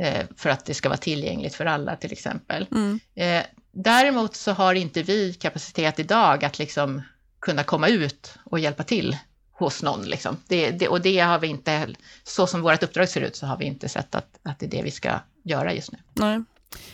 Eh, 0.00 0.26
för 0.36 0.50
att 0.50 0.64
det 0.64 0.74
ska 0.74 0.88
vara 0.88 0.98
tillgängligt 0.98 1.54
för 1.54 1.66
alla 1.66 1.96
till 1.96 2.12
exempel. 2.12 2.66
Mm. 2.70 3.00
Eh, 3.14 3.42
däremot 3.72 4.36
så 4.36 4.52
har 4.52 4.74
inte 4.74 5.02
vi 5.02 5.34
kapacitet 5.34 5.98
idag 5.98 6.44
att 6.44 6.58
liksom 6.58 7.02
kunna 7.40 7.64
komma 7.64 7.88
ut 7.88 8.34
och 8.44 8.58
hjälpa 8.58 8.82
till 8.82 9.16
hos 9.58 9.82
någon. 9.82 10.02
Liksom. 10.02 10.36
Det, 10.48 10.70
det, 10.70 10.88
och 10.88 11.00
det 11.00 11.18
har 11.18 11.38
vi 11.38 11.46
inte, 11.46 11.88
så 12.24 12.46
som 12.46 12.62
vårt 12.62 12.82
uppdrag 12.82 13.08
ser 13.08 13.20
ut 13.20 13.36
så 13.36 13.46
har 13.46 13.56
vi 13.56 13.64
inte 13.64 13.88
sett 13.88 14.14
att, 14.14 14.38
att 14.42 14.58
det 14.58 14.66
är 14.66 14.70
det 14.70 14.82
vi 14.82 14.90
ska 14.90 15.10
göra 15.44 15.74
just 15.74 15.92
nu. 15.92 15.98
Nej. 16.14 16.42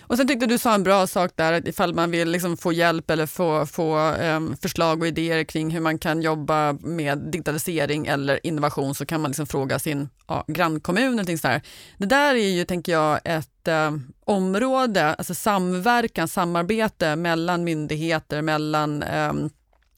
Och 0.00 0.16
sen 0.16 0.28
tyckte 0.28 0.46
du 0.46 0.58
sa 0.58 0.74
en 0.74 0.82
bra 0.82 1.06
sak 1.06 1.30
där, 1.34 1.52
att 1.52 1.68
ifall 1.68 1.94
man 1.94 2.10
vill 2.10 2.30
liksom 2.30 2.56
få 2.56 2.72
hjälp 2.72 3.10
eller 3.10 3.26
få, 3.26 3.66
få 3.66 3.98
um, 4.12 4.56
förslag 4.56 5.00
och 5.00 5.06
idéer 5.06 5.44
kring 5.44 5.70
hur 5.70 5.80
man 5.80 5.98
kan 5.98 6.22
jobba 6.22 6.72
med 6.72 7.18
digitalisering 7.18 8.06
eller 8.06 8.46
innovation 8.46 8.94
så 8.94 9.06
kan 9.06 9.20
man 9.20 9.30
liksom 9.30 9.46
fråga 9.46 9.78
sin 9.78 10.08
ja, 10.26 10.44
grannkommun. 10.48 11.18
Eller 11.18 11.36
sådär. 11.36 11.62
Det 11.98 12.06
där 12.06 12.34
är 12.34 12.48
ju, 12.48 12.64
tänker 12.64 12.92
jag, 12.92 13.20
ett 13.24 13.68
um, 13.68 14.12
område, 14.24 15.14
alltså 15.14 15.34
samverkan, 15.34 16.28
samarbete 16.28 17.16
mellan 17.16 17.64
myndigheter, 17.64 18.42
mellan 18.42 19.02
um, 19.02 19.50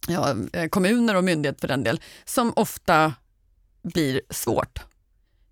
ja, 0.06 0.36
eh, 0.52 0.68
kommuner 0.68 1.14
och 1.14 1.24
myndigheter 1.24 1.60
för 1.60 1.68
den 1.68 1.84
del, 1.84 2.00
som 2.24 2.52
ofta 2.56 3.14
blir 3.82 4.20
svårt. 4.30 4.80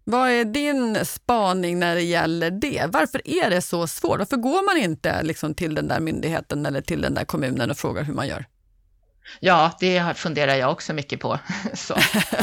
Vad 0.04 0.30
är 0.30 0.44
din 0.44 1.04
spaning 1.04 1.78
när 1.78 1.94
det 1.94 2.02
gäller 2.02 2.50
det? 2.50 2.84
Varför 2.88 3.28
är 3.28 3.50
det 3.50 3.60
så 3.60 3.86
svårt? 3.86 4.18
Varför 4.18 4.36
går 4.36 4.66
man 4.66 4.84
inte 4.84 5.22
liksom 5.22 5.54
till 5.54 5.74
den 5.74 5.88
där 5.88 6.00
myndigheten 6.00 6.66
eller 6.66 6.80
till 6.80 7.00
den 7.00 7.14
där 7.14 7.24
kommunen 7.24 7.70
och 7.70 7.76
frågar 7.78 8.02
hur 8.02 8.14
man 8.14 8.28
gör? 8.28 8.44
Ja, 9.40 9.76
det 9.80 10.16
funderar 10.16 10.54
jag 10.54 10.70
också 10.70 10.92
mycket 10.92 11.20
på. 11.20 11.38
Så. 11.74 11.94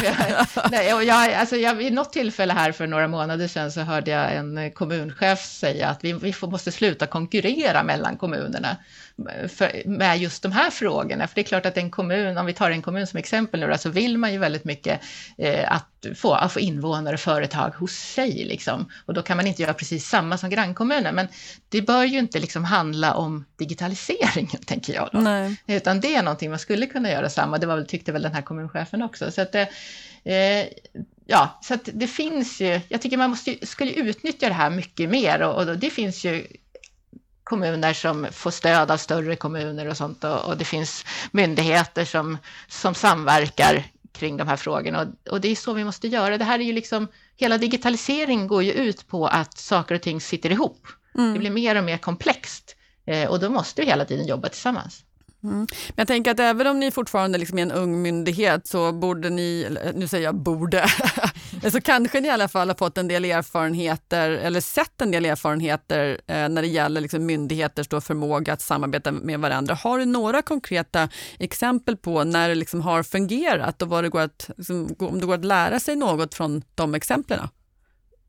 Jag, 0.03 0.47
nej, 0.71 0.93
och 0.93 1.03
jag, 1.03 1.33
alltså 1.33 1.55
jag, 1.55 1.75
vid 1.75 1.93
något 1.93 2.13
tillfälle 2.13 2.53
här 2.53 2.71
för 2.71 2.87
några 2.87 3.07
månader 3.07 3.47
sedan 3.47 3.71
så 3.71 3.81
hörde 3.81 4.11
jag 4.11 4.35
en 4.35 4.71
kommunchef 4.71 5.45
säga 5.45 5.87
att 5.89 6.03
vi, 6.03 6.13
vi 6.13 6.33
måste 6.41 6.71
sluta 6.71 7.07
konkurrera 7.07 7.83
mellan 7.83 8.17
kommunerna 8.17 8.77
för, 9.47 9.81
med 9.85 10.17
just 10.17 10.43
de 10.43 10.51
här 10.51 10.69
frågorna. 10.69 11.27
För 11.27 11.35
det 11.35 11.41
är 11.41 11.45
klart 11.45 11.65
att 11.65 11.77
en 11.77 11.91
kommun, 11.91 12.37
om 12.37 12.45
vi 12.45 12.53
tar 12.53 12.71
en 12.71 12.81
kommun 12.81 13.07
som 13.07 13.19
exempel 13.19 13.59
nu, 13.59 13.77
så 13.77 13.89
vill 13.89 14.17
man 14.17 14.33
ju 14.33 14.39
väldigt 14.39 14.65
mycket 14.65 15.01
eh, 15.37 15.71
att, 15.71 16.05
få, 16.15 16.33
att 16.33 16.53
få 16.53 16.59
invånare 16.59 17.13
och 17.13 17.19
företag 17.19 17.69
hos 17.69 17.91
sig. 17.91 18.45
Liksom. 18.45 18.89
Och 19.05 19.13
då 19.13 19.21
kan 19.21 19.37
man 19.37 19.47
inte 19.47 19.61
göra 19.61 19.73
precis 19.73 20.07
samma 20.07 20.37
som 20.37 20.49
grannkommunen. 20.49 21.15
Men 21.15 21.27
det 21.69 21.81
bör 21.81 22.03
ju 22.03 22.19
inte 22.19 22.39
liksom 22.39 22.63
handla 22.63 23.13
om 23.13 23.45
digitaliseringen, 23.55 24.61
tänker 24.65 24.93
jag. 24.93 25.09
Då. 25.11 25.19
Nej. 25.19 25.55
Utan 25.67 25.99
det 25.99 26.15
är 26.15 26.23
någonting 26.23 26.49
man 26.49 26.59
skulle 26.59 26.85
kunna 26.85 27.11
göra 27.11 27.29
samma. 27.29 27.57
Det 27.57 27.67
var 27.67 27.75
väl, 27.75 27.87
tyckte 27.87 28.11
väl 28.11 28.21
den 28.21 28.33
här 28.33 28.41
kommunchefen 28.41 29.01
också. 29.01 29.31
Så 29.31 29.41
att, 29.41 29.55
eh, 29.55 29.67
ja, 31.25 31.59
så 31.61 31.73
att 31.73 31.89
det 31.93 32.07
finns 32.07 32.61
ju, 32.61 32.81
jag 32.87 33.01
tycker 33.01 33.17
man 33.17 33.29
måste, 33.29 33.67
skulle 33.67 33.91
utnyttja 33.91 34.47
det 34.47 34.53
här 34.53 34.69
mycket 34.69 35.09
mer 35.09 35.41
och, 35.41 35.67
och 35.67 35.77
det 35.77 35.89
finns 35.89 36.25
ju 36.25 36.47
kommuner 37.51 37.93
som 37.93 38.27
får 38.31 38.51
stöd 38.51 38.91
av 38.91 38.97
större 38.97 39.35
kommuner 39.35 39.87
och 39.87 39.97
sånt 39.97 40.23
och, 40.23 40.45
och 40.45 40.57
det 40.57 40.65
finns 40.65 41.05
myndigheter 41.31 42.05
som, 42.05 42.37
som 42.67 42.95
samverkar 42.95 43.83
kring 44.11 44.37
de 44.37 44.47
här 44.47 44.57
frågorna 44.57 45.01
och, 45.01 45.33
och, 45.33 45.41
det 45.41 45.47
är 45.47 45.55
så 45.55 45.73
vi 45.73 45.83
måste 45.83 46.07
göra. 46.07 46.37
Det 46.37 46.43
här 46.43 46.59
är 46.59 46.63
ju 46.63 46.73
liksom, 46.73 47.07
hela 47.37 47.57
digitalisering 47.57 48.47
går 48.47 48.63
ju 48.63 48.71
ut 48.71 49.07
på 49.07 49.27
att 49.27 49.57
saker 49.57 49.95
och 49.95 50.01
ting 50.01 50.21
sitter 50.21 50.49
ihop. 50.51 50.87
Mm. 51.17 51.33
Det 51.33 51.39
blir 51.39 51.51
mer 51.51 51.75
och 51.75 51.83
mer 51.83 51.97
komplext 51.97 52.75
eh, 53.05 53.29
och 53.29 53.39
då 53.39 53.49
måste 53.49 53.81
vi 53.81 53.87
hela 53.87 54.05
tiden 54.05 54.27
jobba 54.27 54.49
tillsammans. 54.49 55.03
Mm. 55.43 55.57
Men 55.59 55.95
jag 55.95 56.07
tänker 56.07 56.31
att 56.31 56.39
även 56.39 56.67
om 56.67 56.79
ni 56.79 56.91
fortfarande 56.91 57.37
liksom 57.37 57.57
är 57.57 57.61
en 57.61 57.71
ung 57.71 58.01
myndighet 58.01 58.67
så 58.67 58.91
borde 58.91 59.29
ni, 59.29 59.77
nu 59.95 60.07
säger 60.07 60.23
jag 60.23 60.35
borde, 60.35 60.85
så 61.71 61.81
kanske 61.81 62.21
ni 62.21 62.27
i 62.27 62.31
alla 62.31 62.47
fall 62.47 62.67
har 62.67 62.75
fått 62.75 62.97
en 62.97 63.07
del 63.07 63.25
erfarenheter 63.25 64.29
eller 64.29 64.61
sett 64.61 65.01
en 65.01 65.11
del 65.11 65.25
erfarenheter 65.25 66.21
eh, 66.27 66.49
när 66.49 66.61
det 66.61 66.67
gäller 66.67 67.01
liksom 67.01 67.25
myndigheters 67.25 67.87
då 67.87 68.01
förmåga 68.01 68.53
att 68.53 68.61
samarbeta 68.61 69.11
med 69.11 69.39
varandra. 69.39 69.73
Har 69.73 69.99
du 69.99 70.05
några 70.05 70.41
konkreta 70.41 71.09
exempel 71.39 71.97
på 71.97 72.23
när 72.23 72.49
det 72.49 72.55
liksom 72.55 72.81
har 72.81 73.03
fungerat 73.03 73.81
och 73.81 73.87
vad 73.87 74.03
det 74.03 74.09
går 74.09 74.21
att, 74.21 74.49
liksom, 74.57 74.95
om 74.99 75.19
det 75.19 75.25
går 75.25 75.35
att 75.35 75.45
lära 75.45 75.79
sig 75.79 75.95
något 75.95 76.33
från 76.33 76.63
de 76.75 76.95
exemplen? 76.95 77.47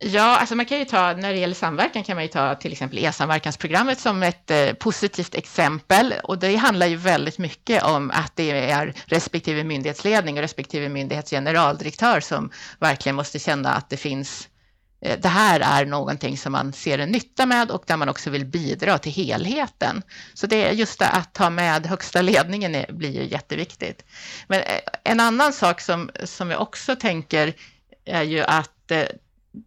Ja, 0.05 0.37
alltså 0.39 0.55
man 0.55 0.67
kan 0.67 0.79
ju 0.79 0.85
ta, 0.85 1.13
när 1.13 1.33
det 1.33 1.39
gäller 1.39 1.55
samverkan 1.55 2.05
kan 2.05 2.17
man 2.17 2.25
ju 2.25 2.29
ta 2.29 2.55
till 2.55 2.73
exempel 2.73 2.99
e-samverkansprogrammet 2.99 4.01
som 4.01 4.23
ett 4.23 4.51
eh, 4.51 4.73
positivt 4.73 5.35
exempel 5.35 6.15
och 6.25 6.39
det 6.39 6.57
handlar 6.57 6.87
ju 6.87 6.97
väldigt 6.97 7.39
mycket 7.39 7.83
om 7.83 8.11
att 8.11 8.37
det 8.37 8.71
är 8.71 8.95
respektive 9.07 9.65
myndighetsledning 9.65 10.37
och 10.37 10.43
respektive 10.43 10.89
myndighetsgeneraldirektör 10.89 12.21
som 12.21 12.51
verkligen 12.79 13.17
måste 13.17 13.39
känna 13.39 13.75
att 13.75 13.91
det 13.91 13.97
finns 13.97 14.49
eh, 15.05 15.19
det 15.23 15.29
här 15.29 15.61
är 15.61 15.87
någonting 15.87 16.39
som 16.39 16.53
man 16.53 16.73
ser 16.73 16.99
en 16.99 17.11
nytta 17.11 17.47
med 17.47 17.71
och 17.71 17.85
där 17.87 17.97
man 17.97 18.09
också 18.09 18.31
vill 18.31 18.45
bidra 18.45 18.99
till 18.99 19.13
helheten. 19.13 20.03
Så 20.35 20.47
det 20.47 20.65
är 20.65 20.73
just 20.73 20.99
det 20.99 21.09
att 21.09 21.35
ta 21.35 21.51
med 21.51 21.87
högsta 21.87 22.23
ledningen 22.23 22.75
är, 22.75 22.93
blir 22.93 23.11
ju 23.11 23.29
jätteviktigt. 23.29 24.05
Men 24.47 24.61
eh, 24.61 24.81
en 25.05 25.21
annan 25.21 25.53
sak 25.53 25.81
som, 25.81 26.11
som 26.25 26.51
jag 26.51 26.61
också 26.61 26.97
tänker 26.97 27.55
är 28.05 28.23
ju 28.23 28.41
att 28.43 28.91
eh, 28.91 29.07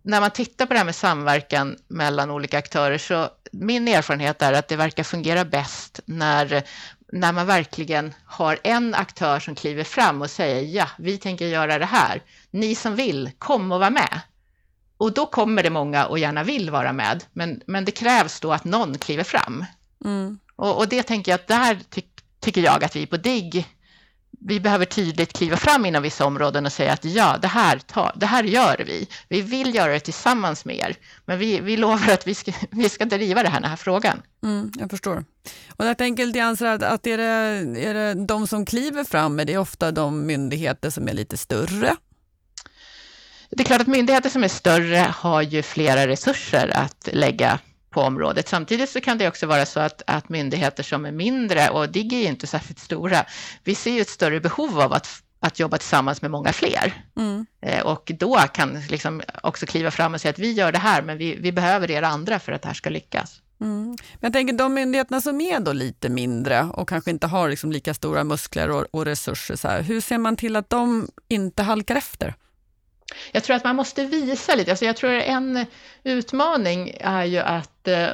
när 0.01 0.21
man 0.21 0.31
tittar 0.31 0.65
på 0.65 0.73
det 0.73 0.77
här 0.77 0.85
med 0.85 0.95
samverkan 0.95 1.77
mellan 1.87 2.31
olika 2.31 2.57
aktörer 2.57 2.97
så 2.97 3.29
min 3.51 3.87
erfarenhet 3.87 4.41
är 4.41 4.53
att 4.53 4.67
det 4.67 4.75
verkar 4.75 5.03
fungera 5.03 5.45
bäst 5.45 5.99
när, 6.05 6.63
när 7.11 7.33
man 7.33 7.47
verkligen 7.47 8.13
har 8.25 8.59
en 8.63 8.95
aktör 8.95 9.39
som 9.39 9.55
kliver 9.55 9.83
fram 9.83 10.21
och 10.21 10.29
säger 10.29 10.61
ja, 10.61 10.87
vi 10.97 11.17
tänker 11.17 11.45
göra 11.45 11.79
det 11.79 11.85
här. 11.85 12.21
Ni 12.51 12.75
som 12.75 12.95
vill, 12.95 13.31
kom 13.37 13.71
och 13.71 13.79
var 13.79 13.89
med. 13.89 14.19
Och 14.97 15.13
då 15.13 15.25
kommer 15.25 15.63
det 15.63 15.69
många 15.69 16.05
och 16.05 16.19
gärna 16.19 16.43
vill 16.43 16.69
vara 16.69 16.93
med, 16.93 17.23
men, 17.33 17.61
men 17.67 17.85
det 17.85 17.91
krävs 17.91 18.39
då 18.39 18.53
att 18.53 18.63
någon 18.63 18.97
kliver 18.97 19.23
fram. 19.23 19.65
Mm. 20.05 20.39
Och, 20.55 20.77
och, 20.77 20.87
det 20.87 21.03
tänker 21.03 21.31
jag 21.31 21.39
att 21.39 21.47
där 21.47 21.79
ty 21.89 22.01
tycker 22.39 22.61
jag 22.61 22.83
att 22.83 22.95
vi 22.95 23.05
på 23.05 23.17
DIGG 23.17 23.67
vi 24.39 24.59
behöver 24.59 24.85
tydligt 24.85 25.33
kliva 25.33 25.57
fram 25.57 25.85
inom 25.85 26.03
vissa 26.03 26.25
områden 26.25 26.65
och 26.65 26.71
säga 26.71 26.93
att 26.93 27.05
ja, 27.05 27.37
det 27.41 27.47
här, 27.47 27.79
ta, 27.79 28.11
det 28.15 28.25
här 28.25 28.43
gör 28.43 28.83
vi. 28.87 29.07
Vi 29.29 29.41
vill 29.41 29.75
göra 29.75 29.91
det 29.91 29.99
tillsammans 29.99 30.65
med 30.65 30.75
er, 30.75 30.95
men 31.25 31.39
vi, 31.39 31.59
vi 31.59 31.77
lovar 31.77 32.13
att 32.13 32.27
vi 32.27 32.35
ska, 32.35 32.51
vi 32.71 32.89
ska 32.89 33.05
driva 33.05 33.43
det 33.43 33.49
här, 33.49 33.61
den 33.61 33.69
här 33.69 33.77
frågan. 33.77 34.21
Mm, 34.43 34.71
jag 34.79 34.89
förstår. 34.89 35.25
Och 35.77 35.85
jag 35.85 35.97
tänker 35.97 36.25
lite 36.25 36.39
grann 36.39 36.53
att, 36.53 36.83
att 36.83 37.07
är, 37.07 37.17
det, 37.17 37.81
är 37.81 37.93
det 37.93 38.25
de 38.25 38.47
som 38.47 38.65
kliver 38.65 39.03
fram, 39.03 39.39
är 39.39 39.45
det 39.45 39.57
ofta 39.57 39.91
de 39.91 40.25
myndigheter 40.25 40.89
som 40.89 41.07
är 41.07 41.13
lite 41.13 41.37
större? 41.37 41.95
Det 43.49 43.63
är 43.63 43.65
klart 43.65 43.81
att 43.81 43.87
myndigheter 43.87 44.29
som 44.29 44.43
är 44.43 44.47
större 44.47 45.13
har 45.15 45.41
ju 45.41 45.61
flera 45.61 46.07
resurser 46.07 46.71
att 46.75 47.09
lägga 47.13 47.59
på 47.95 48.01
området. 48.01 48.47
Samtidigt 48.47 48.89
så 48.89 49.01
kan 49.01 49.17
det 49.17 49.27
också 49.27 49.45
vara 49.47 49.65
så 49.65 49.79
att, 49.79 50.01
att 50.07 50.29
myndigheter 50.29 50.83
som 50.83 51.05
är 51.05 51.11
mindre, 51.11 51.69
och 51.69 51.89
DIGG 51.89 52.13
är 52.13 52.29
inte 52.29 52.47
särskilt 52.47 52.79
stora, 52.79 53.25
vi 53.63 53.75
ser 53.75 53.91
ju 53.91 54.01
ett 54.01 54.09
större 54.09 54.39
behov 54.39 54.81
av 54.81 54.93
att 54.93 55.21
att 55.39 55.59
jobba 55.59 55.77
tillsammans 55.77 56.21
med 56.21 56.31
många 56.31 56.53
fler. 56.53 56.93
Mm. 57.17 57.45
Eh, 57.61 57.85
och 57.85 58.11
då 58.19 58.35
kan 58.53 58.79
liksom 58.89 59.21
också 59.43 59.65
kliva 59.65 59.91
fram 59.91 60.13
och 60.13 60.21
säga 60.21 60.29
att 60.29 60.39
vi 60.39 60.51
gör 60.51 60.71
det 60.71 60.79
här, 60.79 61.01
men 61.01 61.17
vi, 61.17 61.35
vi 61.35 61.51
behöver 61.51 61.91
er 61.91 62.01
andra 62.01 62.39
för 62.39 62.51
att 62.51 62.61
det 62.61 62.67
här 62.67 62.75
ska 62.75 62.89
lyckas. 62.89 63.41
Mm. 63.61 63.87
Men 63.87 63.97
jag 64.19 64.33
tänker 64.33 64.53
de 64.53 64.73
myndigheterna 64.73 65.21
som 65.21 65.41
är 65.41 65.59
då 65.59 65.73
lite 65.73 66.09
mindre 66.09 66.63
och 66.63 66.89
kanske 66.89 67.11
inte 67.11 67.27
har 67.27 67.49
liksom 67.49 67.71
lika 67.71 67.93
stora 67.93 68.23
muskler 68.23 68.69
och, 68.69 68.85
och 68.91 69.05
resurser, 69.05 69.55
så 69.55 69.67
här, 69.67 69.81
hur 69.81 70.01
ser 70.01 70.17
man 70.17 70.35
till 70.35 70.55
att 70.55 70.69
de 70.69 71.07
inte 71.27 71.63
halkar 71.63 71.95
efter? 71.95 72.35
Jag 73.31 73.43
tror 73.43 73.55
att 73.55 73.63
man 73.63 73.75
måste 73.75 74.05
visa 74.05 74.55
lite, 74.55 74.71
alltså 74.71 74.85
jag 74.85 74.97
tror 74.97 75.11
en 75.11 75.65
utmaning 76.03 76.97
är 76.99 77.23
ju 77.23 77.37
att 77.37 77.87
eh, 77.87 78.07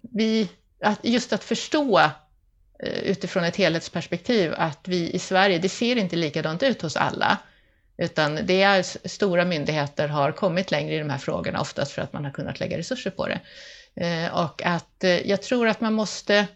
vi, 0.00 0.48
att 0.80 0.98
just 1.02 1.32
att 1.32 1.44
förstå 1.44 1.98
eh, 1.98 2.98
utifrån 3.02 3.44
ett 3.44 3.56
helhetsperspektiv 3.56 4.54
att 4.56 4.88
vi 4.88 5.10
i 5.10 5.18
Sverige, 5.18 5.58
det 5.58 5.68
ser 5.68 5.96
inte 5.96 6.16
likadant 6.16 6.62
ut 6.62 6.82
hos 6.82 6.96
alla. 6.96 7.38
Utan 7.96 8.38
det 8.46 8.62
är 8.62 9.08
stora 9.08 9.44
myndigheter 9.44 10.08
har 10.08 10.32
kommit 10.32 10.70
längre 10.70 10.94
i 10.94 10.98
de 10.98 11.10
här 11.10 11.18
frågorna, 11.18 11.60
oftast 11.60 11.92
för 11.92 12.02
att 12.02 12.12
man 12.12 12.24
har 12.24 12.32
kunnat 12.32 12.60
lägga 12.60 12.78
resurser 12.78 13.10
på 13.10 13.28
det. 13.28 13.40
Eh, 13.96 14.44
och 14.44 14.62
att 14.62 15.04
eh, 15.04 15.30
jag 15.30 15.42
tror 15.42 15.68
att 15.68 15.80
man 15.80 15.92
måste 15.92 16.46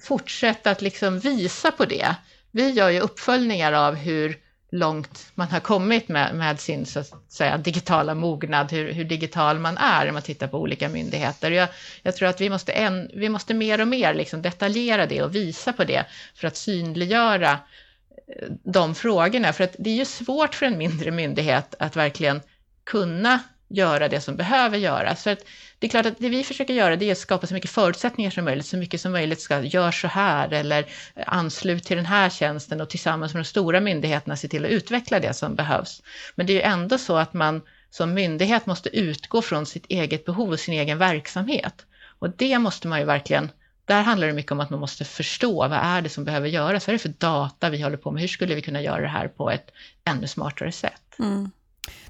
fortsätta 0.00 0.70
att 0.70 0.82
liksom 0.82 1.18
visa 1.18 1.70
på 1.70 1.84
det. 1.84 2.14
Vi 2.50 2.70
gör 2.70 2.90
ju 2.90 3.00
uppföljningar 3.00 3.72
av 3.72 3.94
hur 3.94 4.45
långt 4.70 5.30
man 5.34 5.48
har 5.48 5.60
kommit 5.60 6.08
med, 6.08 6.34
med 6.34 6.60
sin 6.60 6.86
så 6.86 6.98
att 6.98 7.32
säga, 7.32 7.58
digitala 7.58 8.14
mognad, 8.14 8.72
hur, 8.72 8.92
hur, 8.92 9.04
digital 9.04 9.58
man 9.58 9.76
är 9.78 10.08
om 10.08 10.14
man 10.14 10.22
tittar 10.22 10.46
på 10.46 10.58
olika 10.58 10.88
myndigheter. 10.88 11.50
Jag, 11.50 11.68
jag 12.02 12.16
tror 12.16 12.28
att 12.28 12.40
vi 12.40 12.50
måste, 12.50 12.72
en, 12.72 13.10
vi 13.14 13.28
måste 13.28 13.54
mer 13.54 13.80
och 13.80 13.88
mer 13.88 14.14
liksom 14.14 14.42
detaljera 14.42 15.06
det 15.06 15.22
och 15.22 15.34
visa 15.34 15.72
på 15.72 15.84
det 15.84 16.04
för 16.34 16.48
att 16.48 16.56
synliggöra 16.56 17.50
eh, 17.50 18.48
de 18.64 18.94
frågorna. 18.94 19.52
För 19.52 19.64
att 19.64 19.76
det 19.78 19.90
är 19.90 19.96
ju 19.96 20.04
svårt 20.04 20.54
för 20.54 20.66
en 20.66 20.78
mindre 20.78 21.10
myndighet 21.10 21.74
att 21.78 21.96
verkligen 21.96 22.40
kunna 22.84 23.40
göra 23.68 24.08
det 24.08 24.20
som 24.20 24.36
behöver 24.36 24.78
göras. 24.78 25.22
För 25.22 25.30
att 25.30 25.44
det 25.78 25.86
är 25.86 25.90
klart 25.90 26.06
att 26.06 26.18
det 26.18 26.28
vi 26.28 26.44
försöker 26.44 26.74
göra 26.74 26.96
det 26.96 27.04
är 27.04 27.12
att 27.12 27.18
skapa 27.18 27.46
så 27.46 27.54
mycket 27.54 27.70
förutsättningar 27.70 28.30
som 28.30 28.44
möjligt, 28.44 28.66
så 28.66 28.76
mycket 28.76 29.00
som 29.00 29.12
möjligt 29.12 29.40
ska 29.40 29.60
gör 29.60 29.90
så 29.90 30.08
här 30.08 30.52
eller 30.52 30.86
eh, 31.14 31.24
anslut 31.26 31.84
till 31.84 31.96
den 31.96 32.06
här 32.06 32.30
tjänsten 32.30 32.80
och 32.80 32.90
tillsammans 32.90 33.34
med 33.34 33.40
de 33.40 33.44
stora 33.44 33.80
myndigheterna 33.80 34.36
se 34.36 34.48
till 34.48 34.64
att 34.64 34.70
utveckla 34.70 35.20
det 35.20 35.34
som 35.34 35.54
behövs. 35.54 36.02
Men 36.34 36.46
det 36.46 36.52
är 36.52 36.54
ju 36.54 36.62
ändå 36.62 36.98
så 36.98 37.16
att 37.16 37.34
man 37.34 37.62
som 37.90 38.14
myndighet 38.14 38.66
måste 38.66 38.96
utgå 38.96 39.42
från 39.42 39.66
sitt 39.66 39.86
eget 39.86 40.24
behov 40.24 40.50
och 40.50 40.60
sin 40.60 40.74
egen 40.74 40.98
verksamhet. 40.98 41.86
Och 42.18 42.30
det 42.30 42.58
måste 42.58 42.88
man 42.88 42.98
ju 42.98 43.04
verkligen 43.04 43.50
där 43.86 44.02
handlar 44.02 44.26
det 44.26 44.32
mycket 44.32 44.52
om 44.52 44.60
att 44.60 44.70
man 44.70 44.80
måste 44.80 45.04
förstå 45.04 45.68
vad 45.68 45.78
är 45.82 46.02
det 46.02 46.08
som 46.08 46.24
behöver 46.24 46.48
göras, 46.48 46.86
vad 46.86 46.94
är 46.94 46.98
det 46.98 47.02
för 47.02 47.08
data 47.08 47.70
vi 47.70 47.82
håller 47.82 47.96
på 47.96 48.10
med, 48.10 48.20
hur 48.20 48.28
skulle 48.28 48.54
vi 48.54 48.62
kunna 48.62 48.82
göra 48.82 49.00
det 49.00 49.08
här 49.08 49.28
på 49.28 49.50
ett 49.50 49.70
ännu 50.04 50.26
smartare 50.26 50.72
sätt? 50.72 51.18
Mm. 51.18 51.50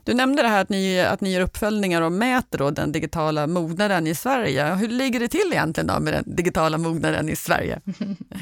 Du 0.04 0.14
nämnde 0.14 0.42
det 0.42 0.49
här 0.49 0.61
att 0.61 0.68
ni, 0.68 1.00
att 1.00 1.21
ni 1.21 1.33
gör 1.33 1.40
uppföljningar 1.40 2.02
och 2.02 2.12
mäter 2.12 2.59
då 2.59 2.71
den 2.71 2.92
digitala 2.92 3.47
mognaden 3.47 4.06
i 4.06 4.14
Sverige. 4.14 4.75
Hur 4.75 4.88
ligger 4.88 5.21
det 5.21 5.28
till 5.28 5.52
egentligen 5.52 5.87
då 5.87 6.00
med 6.00 6.14
den 6.14 6.25
digitala 6.37 6.78
mognaden 6.78 7.28
i 7.28 7.37
Sverige? 7.37 7.80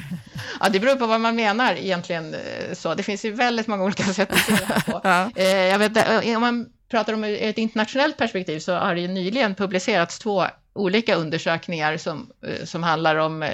ja, 0.60 0.68
det 0.68 0.80
beror 0.80 0.96
på 0.96 1.06
vad 1.06 1.20
man 1.20 1.36
menar 1.36 1.74
egentligen. 1.74 2.34
Eh, 2.34 2.74
så. 2.74 2.94
Det 2.94 3.02
finns 3.02 3.24
ju 3.24 3.32
väldigt 3.32 3.66
många 3.66 3.84
olika 3.84 4.02
sätt 4.02 4.32
att 4.32 4.38
se 4.38 4.52
det 4.52 4.64
här 4.64 4.80
på. 4.80 5.00
ja. 5.04 5.30
Eh, 5.36 5.46
jag 5.46 5.78
vet, 5.78 5.96
eh, 5.96 6.36
om 6.36 6.40
man 6.40 6.66
pratar 6.90 7.12
om 7.12 7.24
ett 7.24 7.58
internationellt 7.58 8.16
perspektiv 8.16 8.58
så 8.58 8.74
har 8.74 8.94
det 8.94 9.00
ju 9.00 9.08
nyligen 9.08 9.54
publicerats 9.54 10.18
två 10.18 10.46
olika 10.74 11.14
undersökningar 11.14 11.96
som, 11.96 12.30
som 12.64 12.82
handlar 12.82 13.16
om 13.16 13.48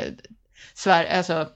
Sverige, 0.74 1.16
alltså 1.16 1.48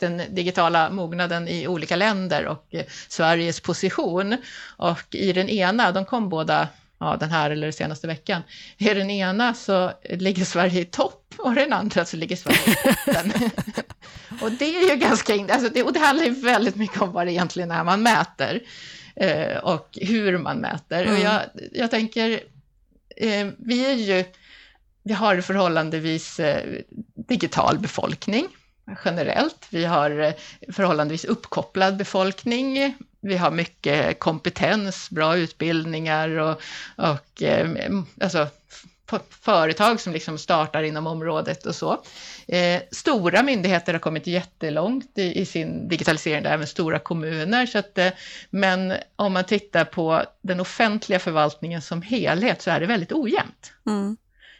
den 0.00 0.22
digitala 0.30 0.90
mognaden 0.90 1.48
i 1.48 1.68
olika 1.68 1.96
länder 1.96 2.46
och 2.46 2.66
eh, 2.70 2.84
Sveriges 3.08 3.60
position. 3.60 4.36
Och 4.76 5.14
i 5.14 5.32
den 5.32 5.48
ena, 5.48 5.92
de 5.92 6.04
kom 6.04 6.28
båda 6.28 6.68
ja, 6.98 7.16
den 7.20 7.30
här 7.30 7.50
eller 7.50 7.70
senaste 7.70 8.06
veckan. 8.06 8.42
I 8.78 8.84
den 8.84 9.10
ena 9.10 9.54
så 9.54 9.92
ligger 10.10 10.44
Sverige 10.44 10.80
i 10.80 10.84
topp 10.84 11.34
och 11.38 11.54
den 11.54 11.72
andra 11.72 12.04
så 12.04 12.16
ligger 12.16 12.36
Sverige 12.36 12.60
i 12.70 12.76
botten. 12.88 13.32
och 14.40 14.52
det 14.52 14.76
är 14.76 14.90
ju 14.90 14.96
ganska, 14.96 15.34
alltså 15.34 15.68
det, 15.68 15.82
och 15.82 15.92
det 15.92 16.00
handlar 16.00 16.24
ju 16.24 16.30
väldigt 16.30 16.76
mycket 16.76 17.02
om 17.02 17.12
vad 17.12 17.26
det 17.26 17.32
egentligen 17.32 17.70
är 17.70 17.84
man 17.84 18.02
mäter 18.02 18.60
eh, 19.16 19.56
och 19.56 19.98
hur 20.00 20.38
man 20.38 20.58
mäter. 20.58 21.02
Mm. 21.02 21.14
Och 21.14 21.20
jag, 21.20 21.40
jag 21.72 21.90
tänker, 21.90 22.40
eh, 23.16 23.46
vi 23.58 23.86
är 23.86 23.94
ju, 23.94 24.24
vi 25.02 25.12
har 25.12 25.34
en 25.34 25.42
förhållandevis 25.42 26.40
eh, 26.40 26.80
digital 27.28 27.78
befolkning 27.78 28.48
generellt. 29.04 29.66
Vi 29.70 29.84
har 29.84 30.10
eh, 30.20 30.32
förhållandevis 30.72 31.24
uppkopplad 31.24 31.96
befolkning. 31.96 32.94
Vi 33.20 33.36
har 33.36 33.50
mycket 33.50 34.18
kompetens, 34.18 35.10
bra 35.10 35.36
utbildningar 35.36 36.28
och, 36.28 36.60
och 36.96 37.42
eh, 37.42 37.68
alltså, 38.20 38.48
företag 39.30 40.00
som 40.00 40.12
liksom 40.12 40.38
startar 40.38 40.82
inom 40.82 41.06
området 41.06 41.66
och 41.66 41.74
så. 41.74 42.02
Eh, 42.48 42.82
stora 42.90 43.42
myndigheter 43.42 43.92
har 43.92 44.00
kommit 44.00 44.26
jättelångt 44.26 45.18
i, 45.18 45.40
i 45.40 45.46
sin 45.46 45.88
digitalisering, 45.88 46.42
där 46.42 46.50
även 46.50 46.66
stora 46.66 46.98
kommuner. 46.98 47.66
Så 47.66 47.78
att, 47.78 47.98
eh, 47.98 48.12
men 48.50 48.94
om 49.16 49.32
man 49.32 49.44
tittar 49.44 49.84
på 49.84 50.22
den 50.42 50.60
offentliga 50.60 51.18
förvaltningen 51.18 51.82
som 51.82 52.02
helhet 52.02 52.62
så 52.62 52.70
är 52.70 52.80
det 52.80 52.86
väldigt 52.86 53.12
ojämnt. 53.12 53.72
Mm. 53.86 54.16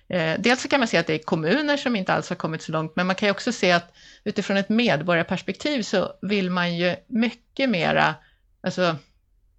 Eh, 0.08 0.34
dels 0.38 0.62
så 0.62 0.68
kan 0.68 0.80
man 0.80 0.88
se 0.88 0.96
att 0.98 1.06
det 1.06 1.14
är 1.14 1.18
kommuner 1.18 1.76
som 1.76 1.96
inte 1.96 2.12
alls 2.12 2.28
har 2.28 2.36
kommit 2.36 2.62
så 2.62 2.72
långt, 2.72 2.96
men 2.96 3.06
man 3.06 3.16
kan 3.16 3.26
ju 3.26 3.30
också 3.30 3.52
se 3.52 3.72
att 3.72 3.94
utifrån 4.24 4.56
ett 4.56 4.68
medborgarperspektiv 4.68 5.82
så 5.82 6.12
vill 6.22 6.50
man 6.50 6.76
ju 6.76 6.96
mycket 7.06 7.68
mera, 7.68 8.14
alltså 8.60 8.96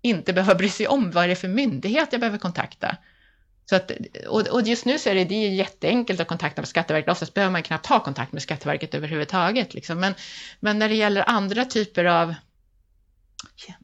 inte 0.02 0.34
behöva 0.34 0.56
bry 0.56 0.70
sig 0.70 0.88
om 0.88 1.12
vad 1.12 1.28
det 1.28 1.32
är 1.32 1.36
för 1.36 1.48
myndighet 1.48 2.08
jag 2.12 2.20
behöver 2.20 2.38
kontakta. 2.38 2.98
Så 3.70 3.76
att, 3.76 3.92
och, 4.28 4.62
just 4.62 4.86
nu 4.86 5.00
så 5.00 5.10
är 5.10 5.16
det, 5.16 5.24
det 5.24 5.36
är 5.36 5.50
jätteenkelt 5.50 6.20
att 6.20 6.28
kontakta 6.28 6.62
med 6.62 6.68
Skatteverket, 6.68 7.12
oftast 7.12 7.34
behöver 7.34 7.52
man 7.52 7.64
knappt 7.64 7.86
ha 7.86 8.00
kontakt 8.00 8.32
med 8.32 8.42
Skatteverket 8.42 8.94
överhuvudtaget. 8.94 9.74
Liksom. 9.74 10.00
Men, 10.00 10.14
men 10.60 10.80
när 10.80 10.90
det 10.90 10.96
gäller 10.96 11.30
andra 11.30 11.66
typer 11.66 12.06
av 12.06 12.30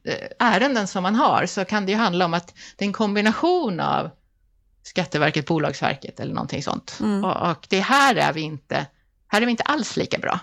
eh, 0.04 0.14
ärenden 0.38 0.86
som 0.86 1.02
man 1.02 1.14
har 1.14 1.46
så 1.46 1.64
kan 1.64 1.86
det 1.86 1.92
ju 1.92 1.98
handla 1.98 2.24
om 2.24 2.34
att 2.34 2.54
det 2.76 2.84
är 2.84 2.86
en 2.86 2.92
kombination 2.92 3.80
av 3.80 4.10
Skatteverket, 4.84 5.46
Bolagsverket 5.46 6.20
eller 6.20 6.34
någonting 6.34 6.62
sånt. 6.62 6.98
Mm. 7.00 7.24
Och, 7.24 7.50
och, 7.50 7.66
det 7.68 7.80
här 7.80 8.14
är 8.14 8.32
vi 8.32 8.40
inte, 8.40 8.86
här 9.28 9.42
är 9.42 9.46
vi 9.46 9.50
inte 9.50 9.62
alls 9.62 9.96
lika 9.96 10.18
bra. 10.18 10.40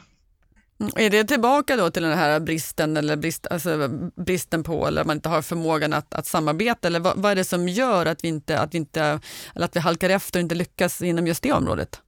Mm. 0.80 0.94
Är 0.96 1.10
det 1.10 1.24
tillbaka 1.24 1.76
då 1.76 1.90
till 1.90 2.04
den 2.04 2.18
här 2.18 2.40
bristen 2.40 2.98
eller 2.98 3.16
brist, 3.16 3.48
alltså 3.48 3.88
bristen 4.16 4.64
på 4.64 4.88
eller 4.88 5.02
att 5.02 5.08
man 5.08 5.18
inte 5.18 5.30
har 5.30 5.42
förmågan 5.42 5.94
att, 5.94 6.14
att 6.14 6.28
samarbeta 6.28 6.88
eller 6.88 7.00
vad, 7.00 7.18
vad, 7.18 7.32
är 7.32 7.36
det 7.36 7.44
som 7.44 7.68
gör 7.68 8.06
att 8.06 8.24
vi 8.24 8.28
inte, 8.28 8.60
att 8.60 8.74
vi 8.74 8.78
inte, 8.78 9.20
eller 9.56 9.66
att 9.66 9.76
vi 9.76 9.80
halkar 9.80 10.10
efter 10.10 10.40
och 10.40 10.42
inte 10.42 10.56
lyckas 10.56 11.02
inom 11.02 11.28
just 11.28 11.44
det 11.44 11.52
området? 11.52 12.02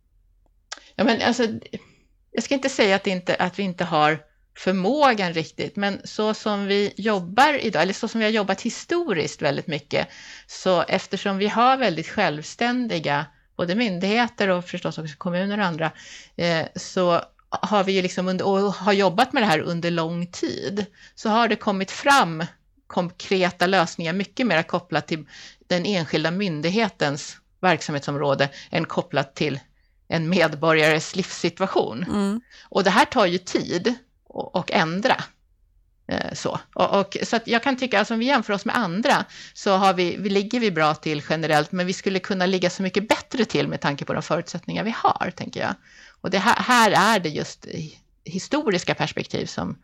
Ja, 0.96 1.04
men 1.04 1.22
alltså, 1.22 1.48
jag 2.32 2.44
ska 2.44 2.56
inte 2.56 2.70
säga 2.70 2.96
att, 2.96 3.08
inte, 3.08 3.36
att 3.36 3.60
vi 3.60 3.64
inte 3.64 3.84
har 3.84 4.20
förmågan 4.58 5.34
riktigt, 5.34 5.76
men 5.76 6.02
så 6.04 6.34
som 6.34 6.66
vi 6.66 6.94
jobbar 6.98 7.54
idag, 7.54 7.82
eller 7.82 7.94
så 7.94 8.08
som 8.08 8.20
vi 8.20 8.26
har 8.26 8.32
jobbat 8.32 8.62
historiskt 8.62 9.42
väldigt 9.42 9.68
mycket, 9.68 10.08
så 10.48 10.82
eftersom 10.82 11.38
vi 11.38 11.48
har 11.48 11.78
väldigt 11.78 12.08
självständiga 12.08 13.26
både 13.58 13.76
myndigheter 13.76 14.50
och 14.50 14.66
förstås 14.66 14.98
också 14.98 15.16
kommuner 15.18 15.58
och 15.58 15.66
andra, 15.66 15.92
eh, 16.36 16.66
så 16.76 17.22
har 17.50 17.84
vi 17.84 17.92
ju 17.92 18.02
liksom 18.02 18.28
under, 18.28 18.46
och 18.46 18.74
har 18.74 18.94
jobbat 18.94 19.34
med 19.34 19.44
det 19.44 19.48
här 19.48 19.60
under 19.60 19.92
lång 19.92 20.28
tid, 20.28 20.86
så 21.16 21.30
har 21.30 21.48
det 21.48 21.56
kommit 21.56 21.92
fram 21.92 22.44
konkreta 22.88 23.68
lösningar 23.68 24.14
mycket 24.14 24.48
mer 24.48 24.64
kopplat 24.64 25.08
till 25.08 25.26
den 25.68 25.86
enskilda 25.86 26.32
myndighetens 26.32 27.38
verksamhetsområde 27.62 28.50
än 28.72 28.86
kopplat 28.86 29.36
till 29.36 29.60
en 30.08 30.30
medborgares 30.30 31.16
livssituation. 31.16 32.04
Mm. 32.04 32.42
Och 32.70 32.84
det 32.84 32.90
här 32.90 33.06
tar 33.06 33.26
ju 33.26 33.38
tid 33.38 33.96
och 34.34 34.72
ändra. 34.72 35.24
Eh, 36.08 36.34
så, 36.34 36.60
och, 36.74 37.00
och, 37.00 37.18
så 37.24 37.36
att 37.36 37.48
jag 37.48 37.64
kan 37.64 37.78
tycka, 37.78 38.00
alltså 38.00 38.14
om 38.14 38.20
vi 38.20 38.26
jämför 38.26 38.54
oss 38.54 38.66
med 38.66 38.78
andra, 38.78 39.26
så 39.54 39.72
har 39.72 39.94
vi, 39.94 40.18
vi 40.18 40.30
ligger 40.30 40.60
vi 40.60 40.72
bra 40.72 40.96
till 40.96 41.24
generellt, 41.30 41.72
men 41.72 41.86
vi 41.86 41.94
skulle 41.94 42.20
kunna 42.20 42.46
ligga 42.46 42.70
så 42.70 42.84
mycket 42.84 43.08
bättre 43.08 43.46
till 43.46 43.68
med 43.68 43.82
tanke 43.82 44.06
på 44.06 44.14
de 44.14 44.22
förutsättningar 44.22 44.84
vi 44.84 44.96
har, 44.98 45.32
tänker 45.36 45.60
jag. 45.62 45.76
Och 46.22 46.30
det 46.30 46.40
här, 46.40 46.56
här 46.56 47.16
är 47.16 47.20
det 47.20 47.30
just 47.30 47.68
historiska 48.24 48.96
perspektiv 48.96 49.46
som, 49.46 49.78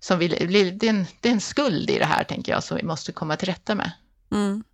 som 0.00 0.18
vi, 0.18 0.28
det 0.28 0.86
är, 0.86 0.90
en, 0.90 1.06
det 1.20 1.28
är 1.28 1.32
en 1.32 1.40
skuld 1.40 1.90
i 1.90 1.98
det 1.98 2.04
här, 2.04 2.24
tänker 2.24 2.52
jag, 2.52 2.64
som 2.64 2.76
vi 2.76 2.82
måste 2.82 3.12
komma 3.12 3.36
till 3.36 3.48
rätta 3.48 3.74
med. 3.74 3.90
Mm. 4.32 4.64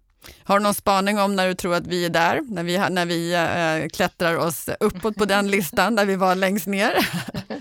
Har 0.45 0.59
du 0.59 0.63
någon 0.63 0.75
spaning 0.75 1.19
om 1.19 1.37
när 1.37 1.49
du 1.49 1.55
tror 1.55 1.75
att 1.75 1.87
vi 1.87 2.05
är 2.05 2.11
där, 2.11 2.41
när 2.49 2.63
vi, 2.63 2.79
när 2.79 3.07
vi 3.07 3.35
äh, 3.35 3.89
klättrar 3.89 4.37
oss 4.37 4.69
uppåt 4.81 5.17
på 5.17 5.25
den 5.25 5.51
listan, 5.51 5.95
där 5.95 6.05
vi 6.05 6.17
var 6.17 6.35
längst 6.35 6.67
ner? 6.67 6.93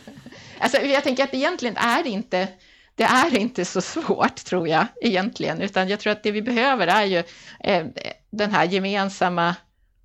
alltså, 0.61 0.81
jag 0.81 1.03
tänker 1.03 1.23
att 1.23 1.33
egentligen 1.33 1.77
är 1.77 2.03
det 2.03 2.09
inte 2.09 2.47
det 2.95 3.03
är 3.03 3.37
inte 3.37 3.65
så 3.65 3.81
svårt, 3.81 4.35
tror 4.35 4.67
jag, 4.67 4.85
egentligen, 5.01 5.61
utan 5.61 5.89
jag 5.89 5.99
tror 5.99 6.11
att 6.13 6.23
det 6.23 6.31
vi 6.31 6.41
behöver 6.41 6.87
är 6.87 7.05
ju 7.05 7.23
eh, 7.59 7.85
den 8.29 8.51
här 8.51 8.65
gemensamma 8.65 9.55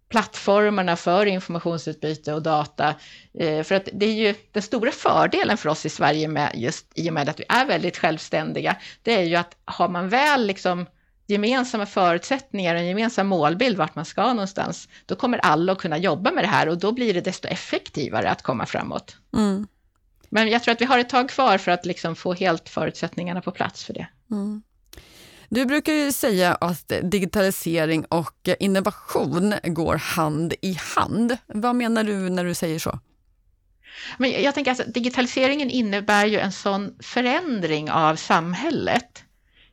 plattformarna 0.09 0.97
för 0.97 1.27
informationsutbyte 1.27 2.35
och 2.35 2.43
data. 2.43 2.95
Eh, 3.39 3.63
för 3.63 3.75
att 3.75 3.89
det 3.93 4.07
är 4.07 4.13
ju 4.13 4.35
den 4.53 4.63
stora 4.63 4.91
fördelen 4.91 5.57
för 5.57 5.69
oss 5.69 5.87
i 5.87 5.89
Sverige 5.89 6.29
med 6.29 6.53
just 6.55 6.87
i 6.95 7.11
och 7.11 7.15
med 7.15 7.29
att 7.29 7.41
vi 7.41 7.45
är 7.49 7.67
väldigt 7.67 7.97
självständiga, 7.97 8.77
det 9.03 9.15
är 9.15 9.23
ju 9.23 9.37
att 9.37 9.57
har 9.65 9.89
man 9.89 10.09
väl 10.09 10.47
liksom 10.47 10.87
gemensamma 11.27 11.87
förutsättningar, 11.87 12.75
en 12.75 12.87
gemensam 12.87 13.27
målbild 13.27 13.77
vart 13.77 13.95
man 13.95 14.05
ska 14.05 14.27
någonstans, 14.29 14.89
då 15.07 15.17
kommer 15.17 15.39
alla 15.39 15.73
att 15.73 15.79
kunna 15.79 15.99
jobba 15.99 16.31
med 16.31 16.45
det 16.45 16.49
här 16.49 16.69
och 16.69 16.79
då 16.79 16.93
blir 16.93 17.15
det 17.15 17.21
desto 17.21 17.49
effektivare 17.49 18.31
att 18.31 18.43
komma 18.43 18.67
framåt. 18.67 19.17
Mm. 19.37 19.67
Men 20.29 20.49
jag 20.49 20.63
tror 20.63 20.73
att 20.73 20.81
vi 20.81 20.85
har 20.85 20.99
ett 20.99 21.09
tag 21.09 21.29
kvar 21.29 21.59
för 21.59 21.73
att 21.73 21.87
liksom 21.87 22.17
få 22.17 22.35
helt 22.35 22.69
förutsättningarna 22.69 23.41
på 23.41 23.51
plats 23.51 23.85
för 23.85 23.95
det. 23.95 24.07
Mm. 24.31 24.63
Du 25.49 25.65
brukar 25.65 25.93
ju 25.93 26.13
säga 26.13 26.55
att 26.55 26.93
digitalisering 27.03 28.05
och 28.05 28.49
innovation 28.59 29.55
går 29.65 29.97
hand 29.97 30.55
i 30.63 30.79
hand. 30.97 31.37
Vad 31.47 31.77
menar 31.77 32.05
du 32.05 32.31
när 32.31 32.45
du 32.45 32.55
säger 32.55 32.79
så? 32.79 32.99
Men 34.19 34.43
jag 34.43 34.55
tänker 34.55 34.73
att 34.73 34.95
digitaliseringen 34.95 35.71
innebär 35.71 36.27
ju 36.27 36.39
en 36.39 36.53
sån 36.53 36.97
förändring 37.01 37.91
av 37.91 38.17
samhället. 38.17 39.25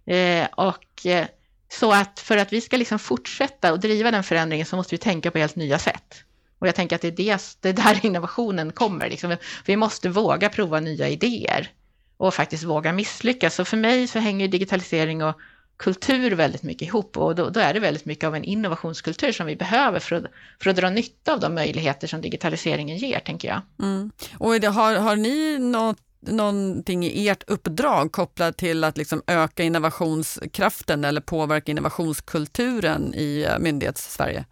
Eh, 0.05 0.45
och 0.45 1.05
eh, 1.05 1.27
så 1.69 1.91
att 1.91 2.19
för 2.19 2.37
att 2.37 2.53
vi 2.53 2.61
ska 2.61 2.77
liksom 2.77 2.99
fortsätta 2.99 3.71
och 3.71 3.79
driva 3.79 4.11
den 4.11 4.23
förändringen 4.23 4.65
så 4.65 4.75
måste 4.75 4.95
vi 4.95 4.99
tänka 4.99 5.31
på 5.31 5.37
helt 5.37 5.55
nya 5.55 5.79
sätt. 5.79 6.23
Och 6.63 6.67
jag 6.67 6.75
tänker 6.75 6.95
att 6.95 7.01
det 7.01 7.07
är, 7.07 7.11
det, 7.11 7.57
det 7.61 7.69
är 7.69 7.73
där 7.73 8.05
innovationen 8.05 8.71
kommer. 8.71 9.09
Liksom. 9.09 9.35
Vi 9.65 9.75
måste 9.75 10.09
våga 10.09 10.49
prova 10.49 10.79
nya 10.79 11.09
idéer 11.09 11.71
och 12.17 12.33
faktiskt 12.33 12.63
våga 12.63 12.93
misslyckas. 12.93 13.55
Så 13.55 13.65
för 13.65 13.77
mig 13.77 14.07
så 14.07 14.19
hänger 14.19 14.47
digitalisering 14.47 15.23
och 15.23 15.39
kultur 15.77 16.31
väldigt 16.31 16.63
mycket 16.63 16.87
ihop 16.87 17.17
och 17.17 17.35
då, 17.35 17.49
då, 17.49 17.59
är 17.59 17.73
det 17.73 17.79
väldigt 17.79 18.05
mycket 18.05 18.27
av 18.27 18.35
en 18.35 18.43
innovationskultur 18.43 19.31
som 19.31 19.45
vi 19.45 19.55
behöver 19.55 19.99
för 19.99 20.15
att, 20.15 20.23
för 20.63 20.69
att 20.69 20.75
dra 20.75 20.89
nytta 20.89 21.33
av 21.33 21.39
de 21.39 21.55
möjligheter 21.55 22.07
som 22.07 22.21
digitaliseringen 22.21 22.97
ger, 22.97 23.19
tänker 23.19 23.47
jag. 23.47 23.61
Mm. 23.79 24.11
Och 24.37 24.59
det, 24.59 24.67
har, 24.67 24.95
har 24.95 25.15
ni 25.15 25.59
något 25.59 25.99
någonting 26.19 27.03
i 27.05 27.27
ert 27.27 27.43
uppdrag 27.47 28.11
kopplat 28.11 28.57
till 28.57 28.83
att 28.83 28.97
liksom 28.97 29.21
öka 29.27 29.63
innovationskraften 29.63 31.05
eller 31.05 31.21
påverka 31.21 31.71
innovationskulturen 31.71 33.13
i 33.13 33.45
eh, 33.49 33.59
myndighets-Sverige? 33.59 34.45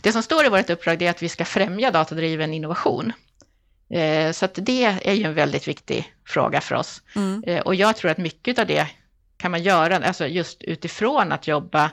Det 0.00 0.12
som 0.12 0.22
står 0.22 0.46
i 0.46 0.48
vårt 0.48 0.70
uppdrag 0.70 1.02
är 1.02 1.10
att 1.10 1.22
vi 1.22 1.28
ska 1.28 1.44
främja 1.44 1.90
datadriven 1.90 2.54
innovation. 2.54 3.12
Eh, 3.90 4.32
så 4.32 4.44
att 4.44 4.54
det 4.54 4.84
är 4.84 5.12
ju 5.12 5.24
en 5.24 5.34
väldigt 5.34 5.68
viktig 5.68 6.12
fråga 6.26 6.60
för 6.60 6.74
oss. 6.74 7.02
Mm. 7.16 7.44
Eh, 7.46 7.60
och 7.60 7.74
jag 7.74 7.96
tror 7.96 8.10
att 8.10 8.18
mycket 8.18 8.58
av 8.58 8.66
det 8.66 8.86
kan 9.36 9.50
man 9.50 9.62
göra, 9.62 9.96
alltså 9.96 10.26
just 10.26 10.62
utifrån 10.62 11.32
att 11.32 11.48
jobba 11.48 11.90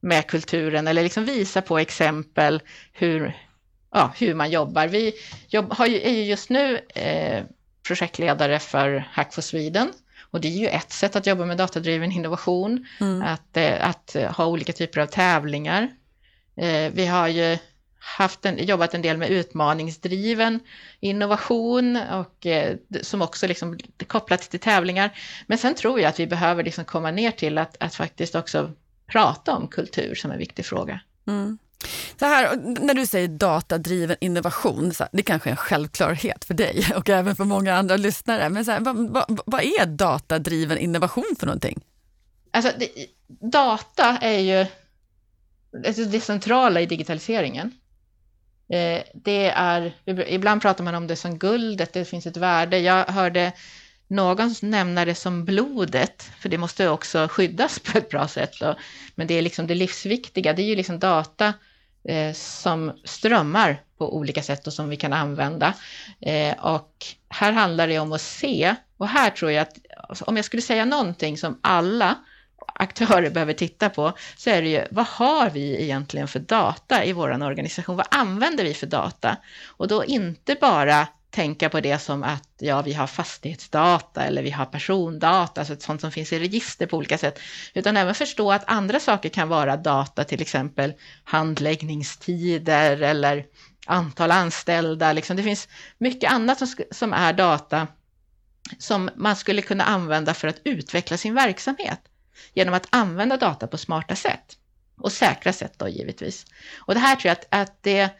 med 0.00 0.26
kulturen 0.26 0.86
eller 0.86 1.02
liksom 1.02 1.24
visa 1.24 1.62
på 1.62 1.78
exempel 1.78 2.62
hur, 2.92 3.36
ja, 3.90 4.12
hur 4.16 4.34
man 4.34 4.50
jobbar. 4.50 4.86
Vi 4.86 5.12
jobb, 5.48 5.72
har 5.72 5.86
ju, 5.86 6.00
är 6.00 6.12
ju 6.12 6.24
just 6.24 6.50
nu 6.50 6.80
eh, 6.94 7.44
projektledare 7.86 8.58
för 8.58 9.08
Hack 9.12 9.34
for 9.34 9.42
Sweden 9.42 9.92
och 10.30 10.40
det 10.40 10.48
är 10.48 10.58
ju 10.58 10.68
ett 10.68 10.92
sätt 10.92 11.16
att 11.16 11.26
jobba 11.26 11.44
med 11.44 11.56
datadriven 11.56 12.12
innovation, 12.12 12.86
mm. 13.00 13.22
att, 13.22 13.56
eh, 13.56 13.88
att 13.88 14.16
ha 14.36 14.46
olika 14.46 14.72
typer 14.72 15.00
av 15.00 15.06
tävlingar. 15.06 15.88
Eh, 16.56 16.92
vi 16.92 17.06
har 17.06 17.28
ju 17.28 17.58
haft 17.98 18.46
en, 18.46 18.66
jobbat 18.66 18.94
en 18.94 19.02
del 19.02 19.16
med 19.16 19.30
utmaningsdriven 19.30 20.60
innovation 21.00 21.96
och 21.96 22.46
eh, 22.46 22.76
som 23.02 23.22
också 23.22 23.46
liksom 23.46 23.78
kopplat 24.06 24.40
till 24.40 24.60
tävlingar. 24.60 25.18
Men 25.46 25.58
sen 25.58 25.74
tror 25.74 26.00
jag 26.00 26.08
att 26.08 26.20
vi 26.20 26.26
behöver 26.26 26.64
liksom 26.64 26.84
komma 26.84 27.10
ner 27.10 27.30
till 27.30 27.58
att, 27.58 27.76
att 27.80 27.94
faktiskt 27.94 28.34
också 28.34 28.72
prata 29.06 29.56
om 29.56 29.68
kultur 29.68 30.14
som 30.14 30.30
en 30.30 30.38
viktig 30.38 30.66
fråga. 30.66 31.00
Mm. 31.26 31.58
Så 32.18 32.26
här, 32.26 32.56
när 32.80 32.94
du 32.94 33.06
säger 33.06 33.28
datadriven 33.28 34.16
innovation, 34.20 34.94
så 34.94 35.02
här, 35.02 35.10
det 35.12 35.22
kanske 35.22 35.48
är 35.48 35.50
en 35.50 35.56
självklarhet 35.56 36.44
för 36.44 36.54
dig 36.54 36.86
och 36.96 37.08
även 37.08 37.36
för 37.36 37.44
många 37.44 37.74
andra 37.74 37.96
lyssnare. 37.96 38.48
Men 38.48 38.64
så 38.64 38.70
här, 38.70 38.80
vad, 38.80 39.10
vad, 39.10 39.40
vad, 39.46 39.62
är 39.62 39.86
datadriven 39.86 40.78
innovation 40.78 41.34
för 41.38 41.46
någonting? 41.46 41.80
Alltså, 42.50 42.72
det, 42.78 42.88
data 43.40 44.18
är 44.20 44.38
ju 44.38 44.66
alltså 45.86 46.04
det 46.04 46.20
centrala 46.20 46.80
i 46.80 46.86
digitaliseringen. 46.86 47.72
Eh, 48.68 49.02
det 49.14 49.50
är, 49.50 49.92
ibland 50.26 50.62
pratar 50.62 50.84
man 50.84 50.94
om 50.94 51.06
det 51.06 51.16
som 51.16 51.38
guldet, 51.38 51.92
det 51.92 52.04
finns 52.04 52.26
ett 52.26 52.36
värde. 52.36 52.78
Jag 52.78 53.04
hörde 53.04 53.52
någon 54.08 54.54
nämna 54.62 55.04
det 55.04 55.14
som 55.14 55.44
blodet, 55.44 56.30
för 56.40 56.48
det 56.48 56.58
måste 56.58 56.88
också 56.88 57.28
skyddas 57.30 57.78
på 57.78 57.98
ett 57.98 58.10
bra 58.10 58.28
sätt. 58.28 58.52
Då. 58.60 58.76
Men 59.14 59.26
det 59.26 59.34
är 59.34 59.42
liksom 59.42 59.66
det 59.66 59.74
livsviktiga, 59.74 60.52
det 60.52 60.62
är 60.62 60.66
ju 60.66 60.76
liksom 60.76 60.98
data 60.98 61.54
eh, 62.04 62.32
som 62.32 62.92
strömmar 63.04 63.82
på 63.98 64.16
olika 64.16 64.42
sätt 64.42 64.66
och 64.66 64.72
som 64.72 64.88
vi 64.88 64.96
kan 64.96 65.12
använda. 65.12 65.74
Eh, 66.20 66.64
och 66.64 67.06
här 67.28 67.52
handlar 67.52 67.88
det 67.88 67.98
om 67.98 68.12
att 68.12 68.20
se, 68.20 68.74
och 68.96 69.08
här 69.08 69.30
tror 69.30 69.50
jag 69.50 69.62
att 69.62 70.22
om 70.22 70.36
jag 70.36 70.44
skulle 70.44 70.62
säga 70.62 70.84
någonting 70.84 71.38
som 71.38 71.58
alla 71.62 72.16
aktörer 72.78 73.30
behöver 73.30 73.52
titta 73.52 73.90
på, 73.90 74.12
så 74.36 74.50
är 74.50 74.62
det 74.62 74.68
ju 74.68 74.84
vad 74.90 75.06
har 75.06 75.50
vi 75.50 75.82
egentligen 75.82 76.28
för 76.28 76.38
data 76.38 77.04
i 77.04 77.12
vår 77.12 77.42
organisation? 77.42 77.96
Vad 77.96 78.06
använder 78.10 78.64
vi 78.64 78.74
för 78.74 78.86
data? 78.86 79.36
Och 79.66 79.88
då 79.88 80.04
inte 80.04 80.56
bara 80.60 81.06
tänka 81.30 81.68
på 81.68 81.80
det 81.80 81.98
som 81.98 82.22
att 82.22 82.48
ja, 82.58 82.82
vi 82.82 82.92
har 82.92 83.06
fastighetsdata 83.06 84.24
eller 84.24 84.42
vi 84.42 84.50
har 84.50 84.66
persondata, 84.66 85.60
alltså 85.60 85.74
ett 85.74 85.82
sånt 85.82 86.00
som 86.00 86.12
finns 86.12 86.32
i 86.32 86.38
register 86.38 86.86
på 86.86 86.96
olika 86.96 87.18
sätt, 87.18 87.38
utan 87.74 87.96
även 87.96 88.14
förstå 88.14 88.52
att 88.52 88.64
andra 88.66 89.00
saker 89.00 89.28
kan 89.28 89.48
vara 89.48 89.76
data, 89.76 90.24
till 90.24 90.42
exempel 90.42 90.94
handläggningstider 91.24 93.02
eller 93.02 93.44
antal 93.86 94.30
anställda. 94.30 95.12
Liksom. 95.12 95.36
Det 95.36 95.42
finns 95.42 95.68
mycket 95.98 96.32
annat 96.32 96.58
som, 96.58 96.68
som 96.90 97.12
är 97.12 97.32
data 97.32 97.86
som 98.78 99.10
man 99.16 99.36
skulle 99.36 99.62
kunna 99.62 99.84
använda 99.84 100.34
för 100.34 100.48
att 100.48 100.60
utveckla 100.64 101.16
sin 101.16 101.34
verksamhet 101.34 102.00
genom 102.54 102.74
att 102.74 102.86
använda 102.90 103.36
data 103.36 103.66
på 103.66 103.78
smarta 103.78 104.16
sätt 104.16 104.56
och 105.00 105.12
säkra 105.12 105.52
sätt 105.52 105.74
då 105.76 105.88
givetvis. 105.88 106.46
Och 106.76 106.94
det 106.94 107.00
här 107.00 107.16
tror 107.16 107.28
jag 107.28 107.32
att, 107.32 107.46
att 107.50 107.82
det 107.82 108.10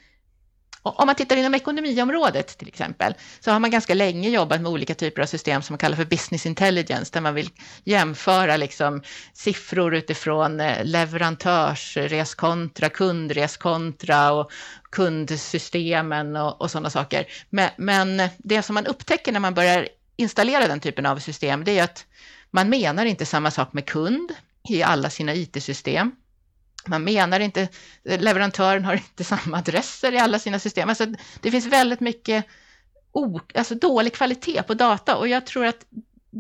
om 0.94 1.07
man 1.07 1.14
tittar 1.14 1.37
inom 1.37 1.55
ekonomiområdet 1.55 2.59
till 2.59 2.68
exempel, 2.68 3.14
så 3.40 3.50
har 3.50 3.61
man 3.61 3.70
ganska 3.70 3.94
länge 3.94 4.29
jobbat 4.29 4.61
med 4.61 4.70
olika 4.70 4.94
typer 4.94 5.22
av 5.22 5.26
system 5.26 5.62
som 5.62 5.74
man 5.74 5.79
kallar 5.79 5.96
för 5.96 6.05
business 6.05 6.46
intelligence, 6.46 7.11
där 7.12 7.20
man 7.20 7.35
vill 7.35 7.50
jämföra 7.85 8.57
liksom 8.57 9.02
siffror 9.33 9.94
utifrån 9.94 10.61
eh, 10.61 10.85
leverantörsreskontra, 10.85 12.88
kundreskontra 12.88 14.33
och 14.33 14.52
kundsystemen 14.90 16.37
och, 16.37 16.61
och 16.61 16.70
sådana 16.70 16.90
saker. 16.90 17.26
Men, 17.50 17.70
men 17.76 18.22
det 18.38 18.62
som 18.62 18.74
man 18.74 18.87
upptäcker 18.87 19.33
när 19.33 19.40
man 19.40 19.55
börjar 19.55 19.88
installera 20.16 20.68
den 20.68 20.81
typen 20.81 21.07
av 21.07 21.18
system, 21.18 21.64
det 21.64 21.79
är 21.79 21.85
att 21.85 22.07
man 22.57 22.69
menar 22.69 23.05
inte 23.07 23.27
samma 23.27 23.51
sak 23.51 23.73
med 23.73 23.87
kund 23.87 24.33
i 24.69 24.83
alla 24.83 25.11
sina 25.11 25.35
IT-system. 25.35 26.12
Man 26.87 27.05
menar 27.05 27.40
inte, 27.40 27.69
leverantören 28.03 28.85
har 28.85 28.95
inte 28.95 29.25
samma 29.25 29.59
adresser 29.59 30.12
i 30.12 30.19
alla 30.19 30.38
sina 30.38 30.59
system. 30.59 30.88
Alltså, 30.88 31.07
det 31.40 31.51
finns 31.51 31.66
väldigt 31.66 32.01
mycket 32.01 32.47
o, 33.12 33.40
alltså 33.55 33.75
dålig 33.75 34.14
kvalitet 34.14 34.62
på 34.62 34.75
data 34.75 35.16
och 35.16 35.29
jag 35.29 35.47
tror 35.47 35.66
att 35.66 35.87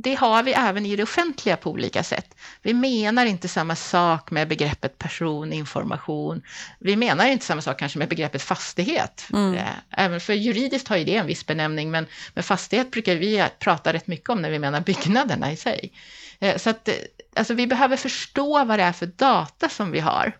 det 0.02 0.14
har 0.14 0.42
vi 0.42 0.52
även 0.52 0.86
i 0.86 0.96
det 0.96 1.02
offentliga 1.02 1.56
på 1.56 1.70
olika 1.70 2.02
sätt. 2.02 2.34
Vi 2.62 2.74
menar 2.74 3.26
inte 3.26 3.48
samma 3.48 3.76
sak 3.76 4.30
med 4.30 4.48
begreppet 4.48 4.98
personinformation. 4.98 6.42
Vi 6.78 6.96
menar 6.96 7.26
inte 7.26 7.44
samma 7.44 7.62
sak 7.62 7.78
kanske 7.78 7.98
med 7.98 8.08
begreppet 8.08 8.42
fastighet. 8.42 9.28
Mm. 9.32 9.54
Eh, 9.54 9.68
även 9.90 10.20
för 10.20 10.32
juridiskt 10.32 10.88
har 10.88 10.96
ju 10.96 11.04
det 11.04 11.16
en 11.16 11.26
viss 11.26 11.46
benämning, 11.46 11.90
men 11.90 12.06
med 12.34 12.44
fastighet 12.44 12.90
brukar 12.90 13.14
vi 13.14 13.44
prata 13.58 13.92
rätt 13.92 14.06
mycket 14.06 14.30
om 14.30 14.42
när 14.42 14.50
vi 14.50 14.58
menar 14.58 14.80
byggnaderna 14.80 15.52
i 15.52 15.56
sig. 15.56 15.92
Eh, 16.40 16.56
så 16.56 16.70
att 16.70 16.88
alltså 17.36 17.54
vi 17.54 17.66
behöver 17.66 17.96
förstå 17.96 18.64
vad 18.64 18.78
det 18.78 18.82
är 18.82 18.92
för 18.92 19.06
data 19.06 19.68
som 19.68 19.90
vi 19.90 20.00
har 20.00 20.36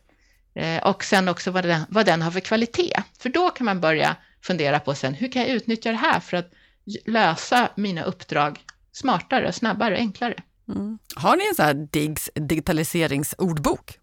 eh, 0.55 0.83
och 0.83 1.05
sen 1.05 1.29
också 1.29 1.51
vad 1.51 1.65
den, 1.65 1.83
vad 1.89 2.07
den 2.07 2.23
har 2.23 2.31
för 2.31 2.41
kvalitet. 2.41 3.03
För 3.19 3.29
då 3.29 3.51
kan 3.51 3.65
man 3.65 3.81
börja 3.81 4.17
fundera 4.43 4.81
på 4.81 4.95
sen, 4.95 5.15
hur 5.15 5.33
kan 5.33 5.43
jag 5.43 5.51
utnyttja 5.51 5.91
det 5.91 5.97
här 5.97 6.21
för 6.21 6.37
att 6.37 6.53
lösa 7.07 7.69
mina 7.77 8.03
uppdrag 8.03 8.59
smartare, 8.97 9.53
snabbare, 9.53 9.97
enklare. 9.97 10.35
Mm. 10.69 10.99
Har 11.15 11.37
ni 11.37 11.49
en 11.49 11.55
sån 11.55 11.65
här 11.65 11.89
DIGS 11.93 12.31
digitaliseringsordbok? 12.35 13.99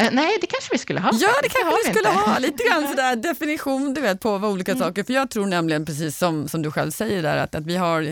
Eh, 0.00 0.08
nej, 0.12 0.38
det 0.40 0.46
kanske 0.46 0.68
vi 0.72 0.78
skulle 0.78 1.00
ha. 1.00 1.10
Ja, 1.12 1.28
det 1.42 1.48
kanske 1.48 1.70
vi, 1.70 1.88
vi 1.88 1.94
skulle 1.94 2.08
ha. 2.08 2.38
Lite 2.38 2.64
grann 2.68 2.88
sådär 2.88 3.16
definition 3.16 3.94
du 3.94 4.00
vet, 4.00 4.20
på 4.20 4.38
vad 4.38 4.50
olika 4.50 4.72
mm. 4.72 4.84
saker. 4.84 5.04
För 5.04 5.12
jag 5.12 5.30
tror 5.30 5.46
nämligen, 5.46 5.84
precis 5.84 6.18
som, 6.18 6.48
som 6.48 6.62
du 6.62 6.70
själv 6.70 6.90
säger 6.90 7.22
där, 7.22 7.36
att, 7.36 7.54
att 7.54 7.66
vi 7.66 7.76
har 7.76 8.02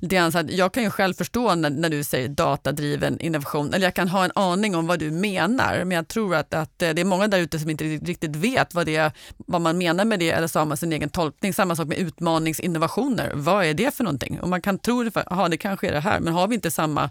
lite 0.00 0.14
grann 0.14 0.32
så 0.32 0.38
att 0.38 0.50
jag 0.50 0.72
kan 0.72 0.82
ju 0.82 0.90
själv 0.90 1.14
förstå 1.14 1.54
när, 1.54 1.70
när 1.70 1.88
du 1.88 2.04
säger 2.04 2.28
datadriven 2.28 3.20
innovation, 3.20 3.74
eller 3.74 3.86
jag 3.86 3.94
kan 3.94 4.08
ha 4.08 4.24
en 4.24 4.30
aning 4.34 4.76
om 4.76 4.86
vad 4.86 4.98
du 4.98 5.10
menar, 5.10 5.84
men 5.84 5.90
jag 5.90 6.08
tror 6.08 6.34
att, 6.34 6.54
att 6.54 6.78
det 6.78 6.98
är 6.98 7.04
många 7.04 7.28
där 7.28 7.38
ute 7.38 7.58
som 7.58 7.70
inte 7.70 7.84
riktigt 7.84 8.36
vet 8.36 8.74
vad, 8.74 8.86
det, 8.86 9.12
vad 9.36 9.60
man 9.60 9.78
menar 9.78 10.04
med 10.04 10.18
det, 10.18 10.30
eller 10.30 10.48
så 10.48 10.58
har 10.58 10.66
man 10.66 10.76
sin 10.76 10.92
egen 10.92 11.08
tolkning. 11.08 11.54
Samma 11.54 11.76
sak 11.76 11.88
med 11.88 11.98
utmaningsinnovationer. 11.98 13.32
Vad 13.34 13.64
är 13.64 13.74
det 13.74 13.94
för 13.94 14.04
någonting? 14.04 14.40
Och 14.40 14.48
man 14.48 14.62
kan 14.62 14.78
tro 14.78 15.02
det, 15.02 15.10
för, 15.10 15.48
det 15.48 15.56
kanske 15.56 15.88
är 15.88 15.92
det 15.92 16.00
här, 16.00 16.20
men 16.20 16.32
har 16.32 16.48
vi 16.48 16.54
inte 16.54 16.70
samma, 16.70 17.10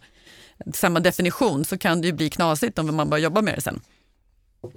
samma 0.73 0.99
definition 0.99 1.65
så 1.65 1.77
kan 1.77 2.01
det 2.01 2.07
ju 2.07 2.13
bli 2.13 2.29
knasigt 2.29 2.79
om 2.79 2.95
man 2.95 3.09
börjar 3.09 3.23
jobba 3.23 3.41
med 3.41 3.55
det 3.55 3.61
sen. 3.61 3.81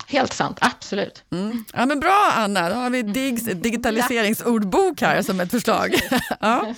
Helt 0.07 0.33
sant, 0.33 0.59
absolut. 0.61 1.25
Mm. 1.33 1.65
Ja, 1.73 1.87
men 1.87 2.01
bra 2.01 2.33
Anna, 2.35 2.69
då 2.69 2.75
har 2.75 2.91
vi 2.91 3.03
DIGS 3.03 3.43
digitaliseringsordbok 3.55 5.01
här 5.01 5.23
som 5.23 5.41
ett 5.41 5.51
förslag. 5.51 5.95
ja. 6.41 6.75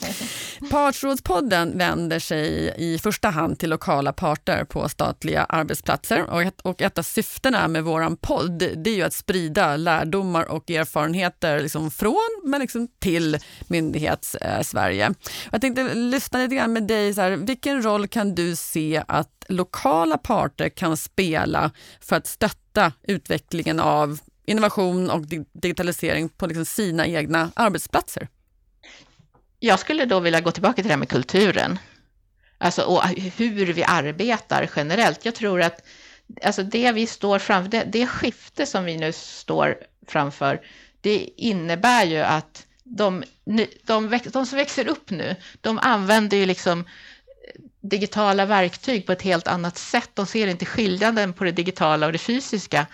Partsrådspodden 0.71 1.79
vänder 1.79 2.19
sig 2.19 2.75
i 2.77 2.99
första 2.99 3.29
hand 3.29 3.59
till 3.59 3.71
lokala 3.71 4.13
parter 4.13 4.65
på 4.65 4.89
statliga 4.89 5.45
arbetsplatser 5.45 6.31
och 6.31 6.43
ett, 6.43 6.61
och 6.61 6.83
ett 6.83 6.99
av 6.99 7.03
syftena 7.03 7.69
med 7.69 7.85
vår 7.85 8.17
podd 8.17 8.59
det 8.59 8.91
är 8.91 8.95
ju 8.95 9.03
att 9.03 9.15
sprida 9.15 9.77
lärdomar 9.77 10.51
och 10.51 10.71
erfarenheter 10.71 11.61
liksom 11.61 11.91
från 11.91 12.41
men 12.45 12.61
liksom 12.61 12.89
till 12.99 13.39
myndighets-Sverige. 13.67 15.07
Eh, 15.07 15.13
jag 15.53 15.61
tänkte 15.61 15.95
lyssna 15.95 16.39
lite 16.39 16.55
grann 16.55 16.73
med 16.73 16.87
dig, 16.87 17.15
så 17.15 17.21
här, 17.21 17.31
vilken 17.31 17.83
roll 17.83 18.09
kan 18.09 18.35
du 18.35 18.57
se 18.57 19.03
att 19.09 19.41
lokala 19.49 20.19
parter 20.19 20.69
kan 20.69 20.97
spela 20.97 21.71
för 22.01 22.17
att 22.17 22.27
stötta 22.27 22.60
utvecklingen 23.03 23.81
av 23.81 24.19
innovation 24.47 25.11
och 25.11 25.27
digitalisering 25.53 26.29
på 26.29 26.47
liksom 26.47 26.65
sina 26.65 27.07
egna 27.07 27.51
arbetsplatser? 27.55 28.29
Jag 29.59 29.79
skulle 29.79 30.05
då 30.05 30.21
vilja 30.21 30.41
gå 30.41 30.51
tillbaka 30.51 30.75
till 30.75 30.85
det 30.85 30.91
här 30.91 30.97
med 30.97 31.09
kulturen. 31.09 31.79
Alltså, 32.59 32.83
och 32.83 33.05
hur 33.37 33.73
vi 33.73 33.85
arbetar 33.85 34.71
generellt. 34.77 35.25
Jag 35.25 35.35
tror 35.35 35.63
att 35.63 35.87
alltså 36.43 36.63
det 36.63 36.93
vi 36.93 37.07
står 37.07 37.39
framför, 37.39 37.71
det, 37.71 37.85
det 37.93 38.07
skifte 38.07 38.67
som 38.67 38.85
vi 38.85 38.97
nu 38.97 39.13
står 39.13 39.77
framför, 40.07 40.61
det 41.01 41.31
innebär 41.37 42.05
ju 42.05 42.19
att 42.19 42.67
de, 42.85 43.25
de, 43.45 43.67
de, 44.33 44.47
som 44.47 44.59
växer 44.59 44.89
upp 44.89 45.11
nu, 45.11 45.37
de 45.61 45.79
använder 45.79 46.37
ju 46.37 46.47
liksom 46.47 46.85
digitala 47.81 48.47
verktyg 48.47 49.07
på 49.07 49.13
ett 49.13 49.23
helt 49.23 49.49
annat 49.49 49.79
sätt. 49.79 50.11
De 50.15 50.27
ser 50.27 50.47
inte 50.47 50.65
skillnaden 50.65 51.33
på 51.33 51.45
det 51.45 51.53
digitala 51.53 52.07
och 52.07 52.13
det 52.13 52.19
fysiska 52.19 52.87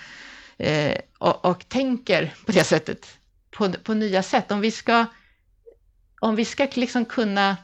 eh, 0.58 0.98
och, 1.18 1.44
och, 1.44 1.68
tänker 1.68 2.34
på 2.46 2.52
det 2.52 2.64
sättet, 2.64 3.18
på, 3.50 3.72
på 3.72 3.94
nya 3.94 4.22
sätt. 4.22 4.50
Om 4.50 4.60
vi 4.60 4.70
ska, 4.70 5.06
om 6.20 6.36
vi 6.36 6.44
ska 6.44 6.68
liksom 6.74 7.04
kunna, 7.04 7.56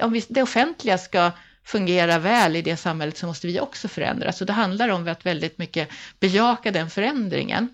om 0.00 0.12
vi, 0.12 0.24
det 0.28 0.42
offentliga 0.42 0.98
ska 0.98 1.30
fungera 1.64 2.18
väl 2.18 2.56
i 2.56 2.62
det 2.62 2.76
samhället 2.76 3.16
så 3.16 3.26
måste 3.26 3.46
vi 3.46 3.60
också 3.60 3.88
förändras. 3.88 4.38
Så 4.38 4.44
det 4.44 4.52
handlar 4.52 4.88
om 4.88 5.08
att 5.08 5.26
väldigt 5.26 5.58
mycket 5.58 5.88
bejaka 6.20 6.70
den 6.70 6.90
förändringen. 6.90 7.68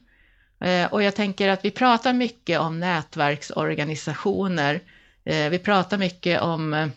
Eh, 0.61 0.92
och 0.92 1.03
jag 1.03 1.14
tänker 1.14 1.48
att 1.48 1.64
vi 1.64 1.70
pratar 1.70 2.12
mycket 2.12 2.61
om 2.61 2.81
nätverksorganisationer. 2.81 4.81
Eh, 5.24 5.48
vi 5.48 5.59
pratar 5.59 5.98
mycket 5.98 6.40
om 6.40 6.74
eh, 6.74 6.88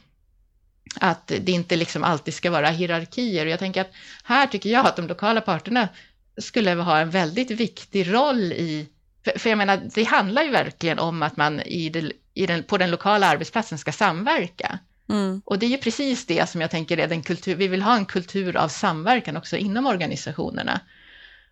att 0.99 1.27
det 1.27 1.51
inte 1.51 1.75
liksom 1.75 2.03
alltid 2.03 2.33
ska 2.33 2.51
vara 2.51 2.69
hierarkier. 2.69 3.45
Och 3.45 3.51
jag 3.51 3.59
tänker 3.59 3.81
att 3.81 3.91
här 4.23 4.47
tycker 4.47 4.69
jag 4.69 4.87
att 4.87 4.95
de 4.95 5.07
lokala 5.07 5.41
parterna 5.41 5.89
skulle 6.37 6.73
ha 6.73 6.99
en 6.99 7.09
väldigt 7.09 7.51
viktig 7.51 8.13
roll 8.13 8.53
i, 8.53 8.87
för, 9.23 9.39
för 9.39 9.49
jag 9.49 9.57
menar, 9.57 9.81
det 9.95 10.03
handlar 10.03 10.43
ju 10.43 10.51
verkligen 10.51 10.99
om 10.99 11.23
att 11.23 11.37
man 11.37 11.61
i, 11.61 11.89
det, 11.89 12.11
i 12.33 12.45
den, 12.45 12.63
på 12.63 12.77
den 12.77 12.91
lokala 12.91 13.27
arbetsplatsen 13.27 13.77
ska 13.77 13.91
samverka. 13.91 14.79
Mm. 15.09 15.41
Och 15.45 15.59
det 15.59 15.65
är 15.65 15.69
ju 15.69 15.77
precis 15.77 16.25
det 16.25 16.49
som 16.49 16.61
jag 16.61 16.71
tänker 16.71 16.97
är 16.97 17.07
den 17.07 17.23
kultur, 17.23 17.55
vi 17.55 17.67
vill 17.67 17.81
ha 17.81 17.95
en 17.95 18.05
kultur 18.05 18.57
av 18.57 18.67
samverkan 18.67 19.37
också 19.37 19.57
inom 19.57 19.85
organisationerna. 19.85 20.79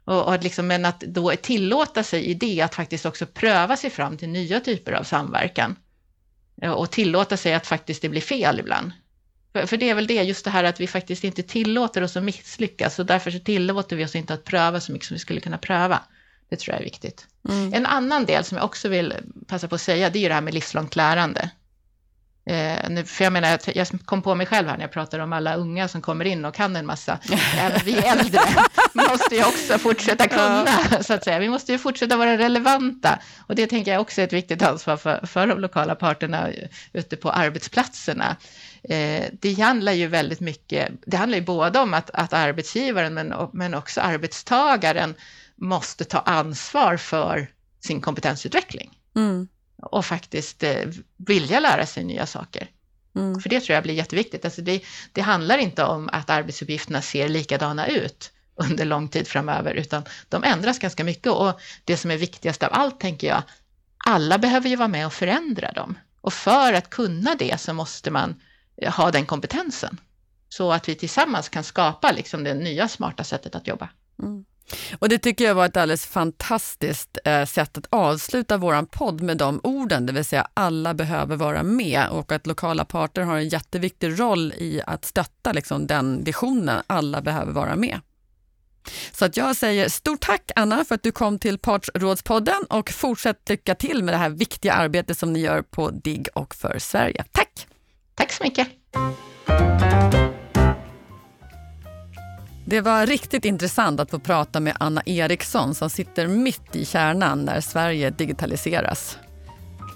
Och, 0.06 0.28
och 0.28 0.44
liksom, 0.44 0.68
men 0.68 0.86
att 0.86 1.00
då 1.00 1.32
tillåta 1.32 2.04
sig 2.04 2.26
i 2.26 2.34
det 2.34 2.62
att 2.62 2.76
faktiskt 2.76 3.06
också 3.06 3.26
pröva 3.26 3.78
sig 3.78 3.90
fram 3.90 4.18
till 4.18 4.30
nya 4.30 4.60
typer 4.60 4.92
av 4.92 5.04
samverkan. 5.04 5.76
Och 6.76 6.92
tillåta 6.92 7.38
sig 7.38 7.54
att 7.54 7.68
faktiskt 7.68 8.02
det 8.02 8.10
blir 8.10 8.22
fel 8.22 8.60
ibland. 8.60 8.92
För, 9.54 9.66
för, 9.66 9.78
det 9.78 9.90
är 9.90 9.96
väl 9.96 10.08
det, 10.08 10.14
just 10.14 10.46
det 10.46 10.52
här 10.52 10.64
att 10.64 10.80
vi 10.80 10.88
faktiskt 10.88 11.24
inte 11.24 11.44
tillåter 11.44 12.02
oss 12.02 12.18
att 12.18 12.24
misslyckas 12.24 13.00
och 13.00 13.06
därför 13.06 13.32
så 13.32 13.40
tillåter 13.40 13.96
vi 13.96 14.06
oss 14.06 14.16
inte 14.16 14.34
att 14.34 14.44
pröva 14.44 14.80
så 14.80 14.92
mycket 14.92 15.08
som 15.08 15.16
vi 15.16 15.20
skulle 15.20 15.40
kunna 15.40 15.58
pröva. 15.58 16.02
Det 16.50 16.56
tror 16.56 16.74
jag 16.74 16.80
är 16.82 16.86
viktigt. 16.86 17.28
Mm. 17.50 17.74
En 17.74 17.86
annan 17.86 18.26
del 18.26 18.44
som 18.44 18.58
jag 18.58 18.66
också 18.66 18.90
vill 18.90 19.14
passa 19.48 19.68
på 19.68 19.76
att 19.76 19.82
säga, 19.82 20.10
det 20.10 20.20
är 20.20 20.22
ju 20.22 20.28
det 20.28 20.34
här 20.34 20.42
med 20.42 20.54
livslångt 20.54 20.96
lärande. 20.96 21.50
Eh, 22.50 22.90
nu, 22.90 23.06
för 23.06 23.24
jag 23.24 23.34
menar, 23.34 23.60
jag 23.76 23.88
kom 24.06 24.22
på 24.22 24.36
mig 24.36 24.46
själv 24.46 24.68
här 24.68 24.78
när 24.78 24.84
jag 24.84 24.92
pratar 24.92 25.20
om 25.20 25.34
alla 25.34 25.56
unga 25.56 25.88
som 25.88 26.02
kommer 26.02 26.26
in 26.26 26.46
och 26.46 26.56
kan 26.56 26.76
en 26.76 26.86
massa. 26.86 27.20
Även 27.58 27.82
vi 27.86 27.94
äldre 27.94 28.42
måste 28.94 29.36
ju 29.36 29.46
också 29.46 29.78
fortsätta 29.78 30.28
kunna, 30.28 30.68
så 31.02 31.14
att 31.14 31.24
säga. 31.24 31.40
Vi 31.40 31.50
måste 31.50 31.72
ju 31.72 31.78
fortsätta 31.78 32.18
vara 32.18 32.38
relevanta. 32.38 33.20
Och 33.48 33.56
det 33.56 33.68
tänker 33.68 33.92
jag 33.92 34.02
också 34.02 34.22
är 34.22 34.26
ett 34.26 34.34
viktigt 34.34 34.62
ansvar 34.62 34.98
för, 34.98 35.26
för 35.26 35.48
de 35.48 35.60
lokala 35.60 35.96
parterna 35.96 36.50
ute 36.94 37.16
på 37.16 37.32
arbetsplatserna. 37.32 38.36
Eh, 38.84 39.24
det 39.32 39.60
handlar 39.60 39.92
ju 39.92 40.08
väldigt 40.08 40.40
mycket, 40.40 40.92
det 41.06 41.18
handlar 41.18 41.38
ju 41.38 41.44
både 41.44 41.80
om 41.80 41.94
att, 41.94 42.10
att 42.10 42.34
arbetsgivaren 42.34 43.14
men, 43.14 43.34
men 43.54 43.74
också 43.74 44.02
arbetstagaren 44.02 45.16
måste 45.56 46.06
ta 46.06 46.20
ansvar 46.20 46.98
för 46.98 47.48
sin 47.84 48.02
kompetensutveckling. 48.02 48.90
Mm. 49.16 49.48
Och 49.82 50.06
faktiskt 50.06 50.64
eh, 50.64 50.86
vilja 51.18 51.60
lära 51.60 51.86
sig 51.86 52.04
nya 52.04 52.26
saker. 52.26 52.70
Mm. 53.16 53.40
För 53.40 53.50
det 53.50 53.60
tror 53.60 53.74
jag 53.74 53.84
blir 53.84 53.94
jätteviktigt. 53.94 54.46
Alltså 54.46 54.62
det, 54.62 54.84
det 55.14 55.22
handlar 55.22 55.58
inte 55.58 55.84
om 55.84 56.10
att 56.12 56.30
arbetsuppgifterna 56.30 57.02
ser 57.02 57.30
likadana 57.30 57.88
ut 57.88 58.32
under 58.56 58.86
lång 58.86 59.08
tid 59.08 59.28
framöver, 59.28 59.74
utan 59.74 60.04
de 60.30 60.44
ändras 60.44 60.80
ganska 60.80 61.04
mycket. 61.04 61.32
Och 61.32 61.60
det 61.84 61.98
som 61.98 62.12
är 62.12 62.18
viktigast 62.18 62.64
av 62.64 62.70
allt, 62.72 63.00
tänker 63.00 63.28
jag, 63.28 63.44
alla 64.06 64.38
behöver 64.38 64.70
ju 64.70 64.76
vara 64.76 64.88
med 64.88 65.06
och 65.06 65.14
förändra 65.14 65.72
dem. 65.72 65.98
Och 66.22 66.34
för 66.34 66.74
att 66.74 66.90
kunna 66.90 67.36
det 67.36 67.62
så 67.62 67.74
måste 67.74 68.12
man 68.12 68.42
ha 68.88 69.12
den 69.12 69.26
kompetensen. 69.26 69.98
Så 70.50 70.72
att 70.72 70.90
vi 70.90 70.96
tillsammans 70.96 71.50
kan 71.50 71.64
skapa 71.64 72.12
liksom 72.12 72.44
det 72.44 72.54
nya 72.54 72.88
smarta 72.88 73.24
sättet 73.24 73.56
att 73.56 73.68
jobba. 73.68 73.90
Mm. 74.24 74.46
Och 75.00 75.10
det 75.10 75.18
tycker 75.18 75.46
jag 75.46 75.56
var 75.56 75.66
ett 75.66 75.78
alldeles 75.78 76.06
fantastiskt 76.06 77.18
eh, 77.26 77.46
sätt 77.46 77.78
att 77.78 77.88
avsluta 77.90 78.58
vår 78.58 78.86
podd 78.86 79.22
med 79.22 79.38
de 79.38 79.60
orden, 79.64 80.06
det 80.06 80.14
vill 80.14 80.26
säga 80.26 80.48
alla 80.54 80.94
behöver 80.94 81.36
vara 81.36 81.64
med 81.64 82.10
och 82.10 82.32
att 82.32 82.48
lokala 82.48 82.86
parter 82.86 83.22
har 83.22 83.38
en 83.38 83.50
jätteviktig 83.50 84.20
roll 84.20 84.54
i 84.58 84.82
att 84.88 85.06
stötta 85.06 85.52
liksom, 85.52 85.88
den 85.88 86.24
visionen, 86.24 86.84
alla 86.88 87.22
behöver 87.22 87.52
vara 87.52 87.76
med. 87.76 88.00
Så 89.12 89.26
att 89.26 89.38
jag 89.38 89.56
säger 89.56 89.90
stort 89.90 90.22
tack 90.22 90.52
Anna 90.56 90.86
för 90.86 90.96
att 90.96 91.04
du 91.04 91.12
kom 91.12 91.40
till 91.40 91.58
Partsrådspodden 91.58 92.64
och 92.70 92.90
fortsätt 92.90 93.50
lycka 93.50 93.76
till 93.76 94.04
med 94.04 94.14
det 94.14 94.18
här 94.18 94.30
viktiga 94.30 94.74
arbetet 94.74 95.18
som 95.18 95.34
ni 95.34 95.40
gör 95.40 95.62
på 95.62 95.90
DIGG 95.90 96.28
och 96.34 96.56
för 96.56 96.80
Sverige. 96.80 97.26
Tack! 97.32 97.68
Tack 98.16 98.32
så 98.32 98.44
mycket! 98.44 98.68
Det 102.70 102.82
var 102.82 103.06
riktigt 103.06 103.46
intressant 103.46 104.00
att 104.00 104.12
få 104.12 104.20
prata 104.20 104.60
med 104.60 104.76
Anna 104.80 105.02
Eriksson 105.06 105.76
som 105.76 105.90
sitter 105.90 106.28
mitt 106.28 106.76
i 106.76 106.86
kärnan 106.86 107.46
när 107.46 107.62
Sverige 107.62 108.10
digitaliseras. 108.10 109.18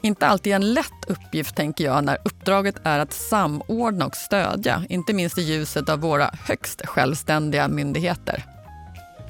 Inte 0.02 0.28
alltid 0.28 0.54
en 0.54 0.74
lätt 0.74 1.06
uppgift, 1.08 1.56
tänker 1.56 1.84
jag, 1.84 2.04
när 2.04 2.18
uppdraget 2.26 2.76
är 2.84 3.00
att 3.00 3.14
samordna 3.14 4.06
och 4.06 4.16
stödja, 4.16 4.84
inte 4.90 5.14
minst 5.14 5.38
i 5.38 5.42
ljuset 5.42 5.90
av 5.90 6.00
våra 6.00 6.30
högst 6.48 6.86
självständiga 6.86 7.68
myndigheter. 7.68 8.44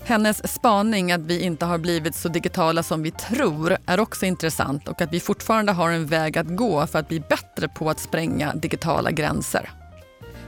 Hennes 0.03 0.53
spaning 0.53 1.11
att 1.11 1.21
vi 1.21 1.41
inte 1.41 1.65
har 1.65 1.77
blivit 1.77 2.15
så 2.15 2.29
digitala 2.29 2.83
som 2.83 3.03
vi 3.03 3.11
tror 3.11 3.77
är 3.85 3.99
också 3.99 4.25
intressant 4.25 4.87
och 4.87 5.01
att 5.01 5.13
vi 5.13 5.19
fortfarande 5.19 5.71
har 5.71 5.91
en 5.91 6.05
väg 6.05 6.37
att 6.37 6.55
gå 6.55 6.87
för 6.87 6.99
att 6.99 7.07
bli 7.07 7.19
bättre 7.19 7.67
på 7.67 7.89
att 7.89 7.99
spränga 7.99 8.53
digitala 8.53 9.11
gränser. 9.11 9.82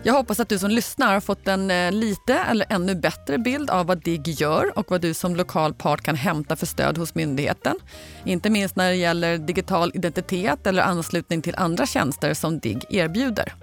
Jag 0.08 0.14
hoppas 0.14 0.40
att 0.40 0.50
du 0.50 0.60
som 0.60 0.72
lyssnar 0.72 1.14
har 1.14 1.20
fått 1.20 1.48
en 1.48 1.72
eh, 1.72 1.92
lite 1.92 2.34
eller 2.34 2.66
ännu 2.70 2.96
bättre 2.96 3.38
bild 3.38 3.70
av 3.70 3.86
vad 3.86 4.04
DIGG 4.04 4.28
gör 4.28 4.80
och 4.80 4.92
vad 4.92 5.02
du 5.02 5.14
som 5.14 5.36
lokal 5.36 5.74
part 5.74 6.02
kan 6.02 6.16
hämta 6.16 6.56
för 6.56 6.66
stöd 6.66 6.98
hos 6.98 7.16
myndigheten. 7.16 7.76
Inte 8.24 8.50
minst 8.50 8.76
när 8.76 8.90
det 8.90 8.96
gäller 8.96 9.38
digital 9.38 9.92
identitet 9.94 10.68
eller 10.68 10.84
anslutning 10.84 11.42
till 11.42 11.56
andra 11.56 11.86
tjänster 11.86 12.34
som 12.34 12.60
DIGG 12.60 12.86
erbjuder. 12.90 13.54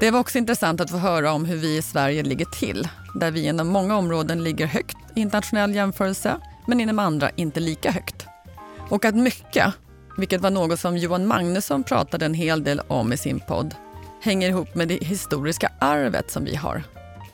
Det 0.00 0.10
var 0.10 0.20
också 0.20 0.38
intressant 0.38 0.80
att 0.80 0.90
få 0.90 0.96
höra 0.96 1.32
om 1.32 1.44
hur 1.44 1.56
vi 1.56 1.76
i 1.76 1.82
Sverige 1.82 2.22
ligger 2.22 2.46
till, 2.46 2.88
där 3.14 3.30
vi 3.30 3.46
inom 3.46 3.68
många 3.68 3.96
områden 3.96 4.44
ligger 4.44 4.66
högt 4.66 4.96
i 5.14 5.20
internationell 5.20 5.74
jämförelse, 5.74 6.36
men 6.66 6.80
inom 6.80 6.98
andra 6.98 7.30
inte 7.30 7.60
lika 7.60 7.90
högt. 7.90 8.26
Och 8.90 9.04
att 9.04 9.14
mycket, 9.14 9.74
vilket 10.18 10.40
var 10.40 10.50
något 10.50 10.80
som 10.80 10.96
Johan 10.96 11.26
Magnusson 11.26 11.84
pratade 11.84 12.26
en 12.26 12.34
hel 12.34 12.64
del 12.64 12.80
om 12.88 13.12
i 13.12 13.16
sin 13.16 13.40
podd, 13.40 13.74
hänger 14.24 14.48
ihop 14.48 14.74
med 14.74 14.88
det 14.88 15.04
historiska 15.04 15.72
arvet 15.78 16.30
som 16.30 16.44
vi 16.44 16.54
har. 16.54 16.82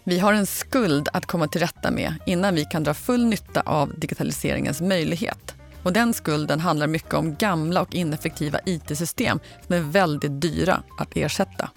Vi 0.05 0.19
har 0.19 0.33
en 0.33 0.47
skuld 0.47 1.09
att 1.13 1.27
komma 1.27 1.49
till 1.49 1.61
rätta 1.61 1.91
med 1.91 2.15
innan 2.27 2.55
vi 2.55 2.65
kan 2.65 2.85
dra 2.85 2.95
full 2.95 3.27
nytta 3.27 3.61
av 3.61 3.99
digitaliseringens 3.99 4.81
möjlighet. 4.81 5.55
Och 5.83 5.93
den 5.93 6.15
skulden 6.15 6.61
handlar 6.61 6.87
mycket 6.87 7.15
om 7.15 7.35
gamla 7.35 7.83
och 7.83 7.95
ineffektiva 7.95 8.59
IT-system 8.67 9.41
som 9.67 9.75
är 9.75 9.81
väldigt 9.81 10.41
dyra 10.41 10.83
att 10.99 11.17
ersätta. 11.17 11.71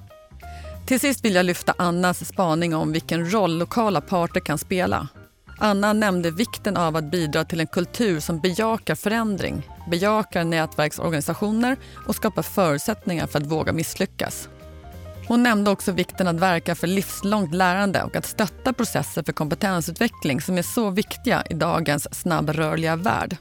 Till 0.86 1.00
sist 1.00 1.26
vill 1.26 1.36
jag 1.36 1.46
lyfta 1.46 1.74
Annas 1.78 2.26
spaning 2.26 2.76
om 2.76 2.92
vilken 2.92 3.34
roll 3.34 3.58
lokala 3.58 4.02
parter 4.02 4.40
kan 4.40 4.58
spela. 4.58 5.08
Anna 5.60 5.94
nämnde 5.94 6.32
vikten 6.32 6.78
av 6.78 6.96
att 6.96 7.12
bidra 7.12 7.46
till 7.46 7.60
en 7.60 7.68
kultur 7.68 8.20
som 8.20 8.40
bejakar 8.40 8.96
förändring, 8.96 9.70
bejakar 9.90 10.44
nätverksorganisationer 10.44 11.78
och 12.08 12.16
skapar 12.16 12.42
förutsättningar 12.42 13.28
för 13.28 13.40
att 13.40 13.48
våga 13.48 13.74
misslyckas. 13.74 14.50
Hon 15.28 15.44
nämnde 15.44 15.72
också 15.72 15.92
vikten 15.92 16.28
att 16.28 16.40
verka 16.40 16.76
för 16.76 16.88
livslångt 16.88 17.54
lärande 17.54 18.04
och 18.04 18.16
att 18.16 18.26
stötta 18.26 18.74
processer 18.74 19.24
för 19.24 19.34
kompetensutveckling 19.34 20.42
som 20.42 20.58
är 20.58 20.62
så 20.62 20.90
viktiga 20.90 21.44
i 21.50 21.54
dagens 21.54 22.16
snabbrörliga 22.16 22.96
värld. 22.96 23.38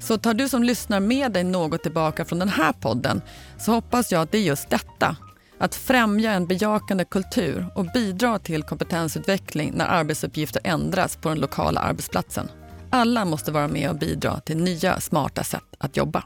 Så 0.00 0.18
tar 0.18 0.34
du 0.34 0.48
som 0.48 0.62
lyssnar 0.62 1.00
med 1.00 1.32
dig 1.32 1.44
något 1.44 1.82
tillbaka 1.82 2.24
från 2.24 2.38
den 2.38 2.48
här 2.48 2.72
podden 2.72 3.22
så 3.58 3.72
hoppas 3.72 4.12
jag 4.12 4.22
att 4.22 4.32
det 4.32 4.38
är 4.38 4.42
just 4.42 4.70
detta, 4.70 5.16
att 5.58 5.74
främja 5.74 6.32
en 6.32 6.46
bejakande 6.46 7.04
kultur 7.04 7.66
och 7.74 7.86
bidra 7.94 8.38
till 8.38 8.62
kompetensutveckling 8.62 9.72
när 9.74 9.86
arbetsuppgifter 9.86 10.60
ändras 10.64 11.16
på 11.16 11.28
den 11.28 11.38
lokala 11.38 11.80
arbetsplatsen. 11.80 12.48
Alla 12.90 13.24
måste 13.24 13.52
vara 13.52 13.68
med 13.68 13.90
och 13.90 13.98
bidra 13.98 14.40
till 14.40 14.56
nya 14.56 15.00
smarta 15.00 15.44
sätt 15.44 15.64
att 15.78 15.96
jobba. 15.96 16.24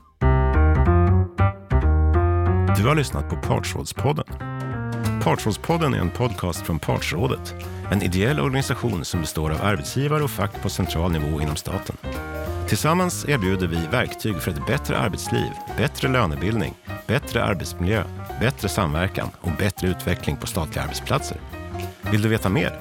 Du 2.77 2.89
har 2.89 2.95
lyssnat 2.95 3.31
på 3.31 3.37
Partsrådspodden 3.37 4.52
Partsrådspodden 5.23 5.95
är 5.95 5.99
en 5.99 6.11
podcast 6.11 6.67
från 6.67 6.79
Partsrådet, 6.79 7.55
en 7.91 8.03
ideell 8.03 8.41
organisation 8.41 9.05
som 9.05 9.21
består 9.21 9.51
av 9.51 9.63
arbetsgivare 9.63 10.23
och 10.23 10.31
fack 10.31 10.63
på 10.63 10.69
central 10.69 11.13
nivå 11.13 11.41
inom 11.41 11.57
staten. 11.57 11.97
Tillsammans 12.69 13.29
erbjuder 13.29 13.67
vi 13.67 13.87
verktyg 13.87 14.37
för 14.37 14.51
ett 14.51 14.67
bättre 14.67 14.99
arbetsliv, 14.99 15.51
bättre 15.77 16.09
lönebildning, 16.09 16.75
bättre 17.07 17.45
arbetsmiljö, 17.45 18.05
bättre 18.41 18.69
samverkan 18.69 19.29
och 19.41 19.51
bättre 19.59 19.89
utveckling 19.89 20.37
på 20.37 20.47
statliga 20.47 20.85
arbetsplatser. 20.85 21.41
Vill 22.11 22.23
du 22.23 22.29
veta 22.29 22.49
mer? 22.49 22.81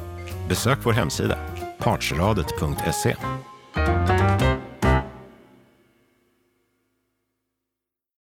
Besök 0.49 0.79
vår 0.83 0.93
hemsida, 0.93 1.37
partsradet.se. 1.79 3.15